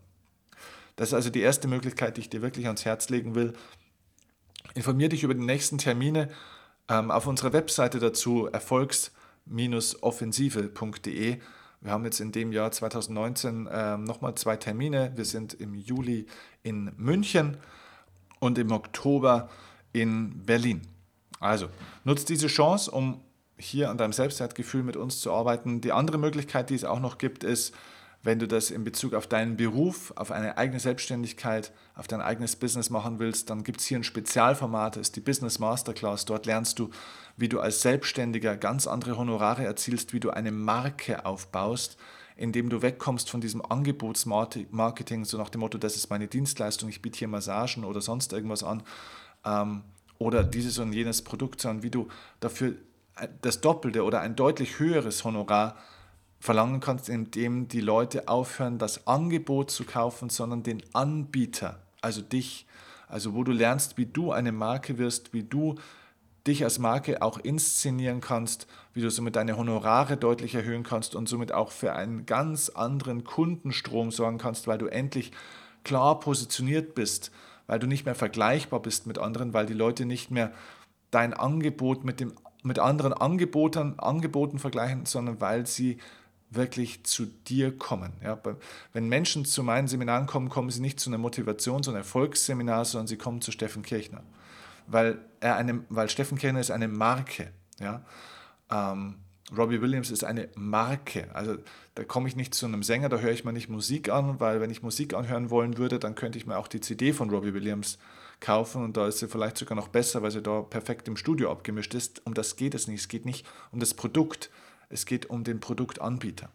Das 0.95 1.09
ist 1.09 1.13
also 1.13 1.29
die 1.29 1.41
erste 1.41 1.67
Möglichkeit, 1.67 2.17
die 2.17 2.21
ich 2.21 2.29
dir 2.29 2.41
wirklich 2.41 2.67
ans 2.67 2.85
Herz 2.85 3.09
legen 3.09 3.35
will. 3.35 3.51
Informier 4.73 5.09
dich 5.09 5.23
über 5.23 5.33
die 5.33 5.43
nächsten 5.43 5.77
Termine 5.77 6.29
ähm, 6.87 7.11
auf 7.11 7.27
unserer 7.27 7.51
Webseite 7.53 7.99
dazu 7.99 8.47
erfolgs-offensive.de 8.47 11.39
wir 11.85 11.91
haben 11.91 12.03
jetzt 12.03 12.19
in 12.19 12.31
dem 12.31 12.51
Jahr 12.51 12.71
2019 12.71 13.67
äh, 13.67 13.97
nochmal 13.97 14.33
zwei 14.33 14.57
Termine. 14.57 15.11
Wir 15.15 15.23
sind 15.23 15.53
im 15.53 15.75
Juli 15.75 16.25
in 16.63 16.91
München 16.97 17.57
und 18.39 18.57
im 18.57 18.71
Oktober 18.71 19.49
in 19.93 20.43
Berlin. 20.45 20.81
Also 21.39 21.67
nutzt 22.03 22.29
diese 22.29 22.47
Chance, 22.47 22.89
um 22.89 23.21
hier 23.59 23.91
an 23.91 23.99
deinem 23.99 24.13
Selbstwertgefühl 24.13 24.81
mit 24.81 24.97
uns 24.97 25.21
zu 25.21 25.31
arbeiten. 25.31 25.79
Die 25.79 25.91
andere 25.91 26.17
Möglichkeit, 26.17 26.71
die 26.71 26.75
es 26.75 26.85
auch 26.85 26.99
noch 26.99 27.19
gibt, 27.19 27.43
ist, 27.43 27.75
wenn 28.25 28.39
du 28.39 28.47
das 28.47 28.71
in 28.71 28.83
Bezug 28.83 29.13
auf 29.13 29.27
deinen 29.27 29.55
Beruf, 29.55 30.11
auf 30.15 30.31
eine 30.31 30.57
eigene 30.57 30.79
Selbstständigkeit, 30.79 31.71
auf 31.93 32.07
dein 32.07 32.21
eigenes 32.21 32.55
Business 32.55 32.89
machen 32.89 33.19
willst, 33.19 33.51
dann 33.51 33.63
gibt 33.63 33.81
es 33.81 33.85
hier 33.85 33.99
ein 33.99 34.03
Spezialformat, 34.03 34.95
das 34.95 35.01
ist 35.01 35.15
die 35.15 35.21
Business 35.21 35.59
Masterclass. 35.59 36.25
Dort 36.25 36.47
lernst 36.47 36.79
du, 36.79 36.89
wie 37.37 37.49
du 37.49 37.59
als 37.59 37.83
Selbstständiger 37.83 38.57
ganz 38.57 38.87
andere 38.87 39.15
Honorare 39.15 39.63
erzielst, 39.63 40.11
wie 40.11 40.19
du 40.19 40.31
eine 40.31 40.51
Marke 40.51 41.23
aufbaust, 41.23 41.97
indem 42.35 42.69
du 42.69 42.81
wegkommst 42.81 43.29
von 43.29 43.41
diesem 43.41 43.63
Angebotsmarketing, 43.63 45.23
so 45.23 45.37
nach 45.37 45.49
dem 45.49 45.61
Motto, 45.61 45.77
das 45.77 45.95
ist 45.95 46.09
meine 46.09 46.27
Dienstleistung, 46.27 46.89
ich 46.89 47.03
biete 47.03 47.19
hier 47.19 47.27
Massagen 47.27 47.85
oder 47.85 48.01
sonst 48.01 48.33
irgendwas 48.33 48.63
an, 48.63 48.81
ähm, 49.45 49.83
oder 50.17 50.43
dieses 50.43 50.79
und 50.79 50.93
jenes 50.93 51.21
Produkt, 51.21 51.61
sondern 51.61 51.83
wie 51.83 51.91
du 51.91 52.07
dafür 52.39 52.73
das 53.43 53.61
Doppelte 53.61 54.03
oder 54.03 54.21
ein 54.21 54.35
deutlich 54.35 54.79
höheres 54.79 55.23
Honorar 55.23 55.77
verlangen 56.45 56.79
kannst, 56.79 57.09
indem 57.09 57.67
die 57.67 57.81
Leute 57.81 58.27
aufhören, 58.27 58.77
das 58.77 59.07
Angebot 59.07 59.71
zu 59.71 59.83
kaufen, 59.83 60.29
sondern 60.29 60.61
den 60.61 60.83
Anbieter, 60.93 61.79
also 62.01 62.21
dich, 62.21 62.67
Also 63.07 63.33
wo 63.33 63.43
du 63.43 63.51
lernst, 63.51 63.97
wie 63.97 64.05
du 64.05 64.31
eine 64.31 64.51
Marke 64.51 64.97
wirst, 64.97 65.33
wie 65.33 65.43
du 65.43 65.75
dich 66.45 66.63
als 66.63 66.77
Marke 66.77 67.23
auch 67.23 67.39
inszenieren 67.39 68.21
kannst, 68.21 68.67
wie 68.93 69.01
du 69.01 69.09
somit 69.09 69.35
deine 69.35 69.57
Honorare 69.57 70.17
deutlich 70.17 70.53
erhöhen 70.53 70.83
kannst 70.83 71.15
und 71.15 71.27
somit 71.27 71.51
auch 71.51 71.71
für 71.71 71.93
einen 71.93 72.27
ganz 72.27 72.69
anderen 72.69 73.23
Kundenstrom 73.23 74.11
sorgen 74.11 74.37
kannst, 74.37 74.67
weil 74.67 74.77
du 74.77 74.85
endlich 74.85 75.31
klar 75.83 76.19
positioniert 76.19 76.93
bist, 76.93 77.31
weil 77.65 77.79
du 77.79 77.87
nicht 77.87 78.05
mehr 78.05 78.15
vergleichbar 78.15 78.81
bist 78.81 79.07
mit 79.07 79.17
anderen, 79.17 79.53
weil 79.53 79.65
die 79.65 79.73
Leute 79.73 80.05
nicht 80.05 80.29
mehr 80.29 80.51
dein 81.09 81.33
Angebot 81.33 82.03
mit, 82.03 82.19
dem, 82.19 82.33
mit 82.61 82.77
anderen 82.77 83.13
Angebotern, 83.13 83.95
Angeboten 83.97 84.59
vergleichen, 84.59 85.05
sondern 85.05 85.41
weil 85.41 85.65
sie 85.65 85.97
wirklich 86.55 87.03
zu 87.03 87.25
dir 87.25 87.77
kommen. 87.77 88.13
Ja, 88.23 88.39
wenn 88.93 89.07
Menschen 89.07 89.45
zu 89.45 89.63
meinen 89.63 89.87
Seminaren 89.87 90.27
kommen, 90.27 90.49
kommen 90.49 90.69
sie 90.69 90.81
nicht 90.81 90.99
zu 90.99 91.09
einem 91.09 91.25
Motivations- 91.25 91.87
und 91.87 91.95
Erfolgsseminar, 91.95 92.85
sondern 92.85 93.07
sie 93.07 93.17
kommen 93.17 93.41
zu 93.41 93.51
Steffen 93.51 93.83
Kirchner. 93.83 94.23
Weil, 94.87 95.19
er 95.39 95.55
eine, 95.55 95.83
weil 95.89 96.09
Steffen 96.09 96.37
Kirchner 96.37 96.59
ist 96.59 96.71
eine 96.71 96.87
Marke. 96.87 97.51
Ja? 97.79 98.05
Ähm, 98.71 99.15
Robbie 99.55 99.81
Williams 99.81 100.09
ist 100.09 100.23
eine 100.23 100.49
Marke. 100.55 101.29
Also 101.33 101.57
da 101.93 102.03
komme 102.03 102.27
ich 102.27 102.35
nicht 102.35 102.55
zu 102.55 102.65
einem 102.65 102.83
Sänger, 102.83 103.09
da 103.09 103.19
höre 103.19 103.31
ich 103.31 103.45
mir 103.45 103.53
nicht 103.53 103.69
Musik 103.69 104.09
an, 104.09 104.39
weil 104.39 104.59
wenn 104.59 104.71
ich 104.71 104.81
Musik 104.81 105.13
anhören 105.13 105.49
wollen 105.49 105.77
würde, 105.77 105.99
dann 105.99 106.15
könnte 106.15 106.37
ich 106.37 106.47
mir 106.47 106.57
auch 106.57 106.67
die 106.67 106.81
CD 106.81 107.13
von 107.13 107.29
Robbie 107.29 107.53
Williams 107.53 107.99
kaufen 108.39 108.83
und 108.83 108.97
da 108.97 109.07
ist 109.07 109.19
sie 109.19 109.27
vielleicht 109.27 109.57
sogar 109.57 109.75
noch 109.75 109.87
besser, 109.87 110.21
weil 110.21 110.31
sie 110.31 110.41
da 110.41 110.61
perfekt 110.61 111.07
im 111.07 111.15
Studio 111.15 111.51
abgemischt 111.51 111.93
ist. 111.93 112.25
Um 112.25 112.33
das 112.33 112.55
geht 112.55 112.75
es 112.75 112.87
nicht. 112.87 113.01
Es 113.01 113.07
geht 113.07 113.25
nicht 113.25 113.45
um 113.71 113.79
das 113.79 113.93
Produkt, 113.93 114.49
es 114.89 115.05
geht 115.05 115.29
um 115.29 115.43
den 115.43 115.59
Produktanbieter. 115.59 116.49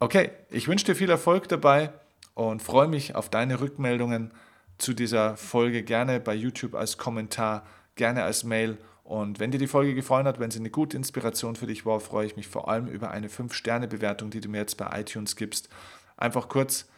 Okay, 0.00 0.32
ich 0.50 0.68
wünsche 0.68 0.84
dir 0.84 0.96
viel 0.96 1.08
Erfolg 1.08 1.48
dabei 1.48 1.90
und 2.34 2.60
freue 2.60 2.88
mich 2.88 3.14
auf 3.14 3.30
deine 3.30 3.60
Rückmeldungen 3.60 4.34
zu 4.78 4.94
dieser 4.94 5.36
Folge 5.36 5.82
gerne 5.82 6.20
bei 6.20 6.34
YouTube 6.34 6.74
als 6.74 6.98
Kommentar, 6.98 7.64
gerne 7.94 8.22
als 8.24 8.44
Mail. 8.44 8.78
Und 9.04 9.38
wenn 9.38 9.50
dir 9.50 9.58
die 9.58 9.66
Folge 9.66 9.94
gefallen 9.94 10.26
hat, 10.26 10.40
wenn 10.40 10.50
sie 10.50 10.58
eine 10.58 10.70
gute 10.70 10.96
Inspiration 10.96 11.56
für 11.56 11.66
dich 11.66 11.84
war, 11.84 12.00
freue 12.00 12.26
ich 12.26 12.36
mich 12.36 12.48
vor 12.48 12.68
allem 12.68 12.86
über 12.88 13.10
eine 13.10 13.28
5-Sterne-Bewertung, 13.28 14.30
die 14.30 14.40
du 14.40 14.48
mir 14.48 14.58
jetzt 14.58 14.76
bei 14.76 15.00
iTunes 15.00 15.36
gibst. 15.36 15.68
Einfach 16.16 16.48
kurz 16.48 16.88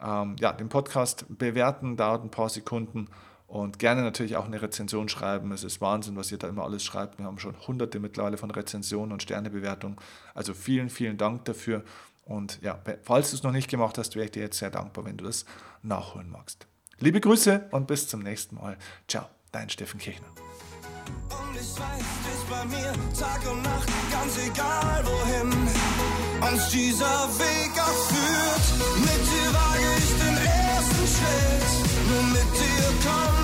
ähm, 0.00 0.36
ja, 0.38 0.52
den 0.52 0.68
Podcast 0.68 1.26
bewerten, 1.28 1.96
dauert 1.96 2.24
ein 2.24 2.30
paar 2.30 2.48
Sekunden 2.48 3.08
und 3.48 3.78
gerne 3.78 4.02
natürlich 4.02 4.36
auch 4.36 4.44
eine 4.44 4.60
Rezension 4.60 5.08
schreiben. 5.08 5.50
Es 5.52 5.64
ist 5.64 5.80
Wahnsinn, 5.80 6.16
was 6.16 6.30
ihr 6.30 6.38
da 6.38 6.48
immer 6.48 6.64
alles 6.64 6.84
schreibt. 6.84 7.18
Wir 7.18 7.24
haben 7.24 7.38
schon 7.38 7.56
hunderte 7.66 7.98
mittlerweile 7.98 8.36
von 8.36 8.50
Rezensionen 8.50 9.12
und 9.12 9.22
Sternebewertungen. 9.22 9.96
Also 10.34 10.54
vielen, 10.54 10.90
vielen 10.90 11.16
Dank 11.16 11.46
dafür. 11.46 11.82
Und 12.24 12.60
ja, 12.62 12.78
falls 13.02 13.30
du 13.30 13.36
es 13.36 13.42
noch 13.42 13.52
nicht 13.52 13.70
gemacht 13.70 13.96
hast, 13.96 14.14
wäre 14.14 14.26
ich 14.26 14.32
dir 14.32 14.42
jetzt 14.42 14.58
sehr 14.58 14.70
dankbar, 14.70 15.06
wenn 15.06 15.16
du 15.16 15.24
das 15.24 15.46
nachholen 15.82 16.30
magst. 16.30 16.66
Liebe 17.00 17.20
Grüße 17.20 17.68
und 17.70 17.86
bis 17.86 18.08
zum 18.08 18.22
nächsten 18.22 18.56
Mal. 18.56 18.76
Ciao, 19.06 19.26
dein 19.52 19.70
Steffen 19.70 20.00
Kirchner. 20.00 20.26
Und 21.30 21.54
ich 21.54 21.60
weiß, 21.60 21.78
du 21.78 22.28
bist 22.28 22.50
bei 22.50 22.64
mir 22.64 22.92
Tag 23.18 23.50
und 23.50 23.62
Nacht, 23.62 23.88
ganz 24.10 24.36
egal 24.38 25.04
wohin 25.04 25.52
uns 26.52 26.70
dieser 26.70 27.28
Weg 27.38 27.72
auch 27.80 28.02
führt. 28.10 28.98
Mit 28.98 29.22
dir 29.30 29.54
wage 29.54 29.88
ich 29.98 30.10
den 30.22 30.36
ersten 30.36 31.06
Schritt, 31.14 32.08
nur 32.08 32.22
mit 32.32 32.50
dir 32.58 32.88
komm 33.04 33.37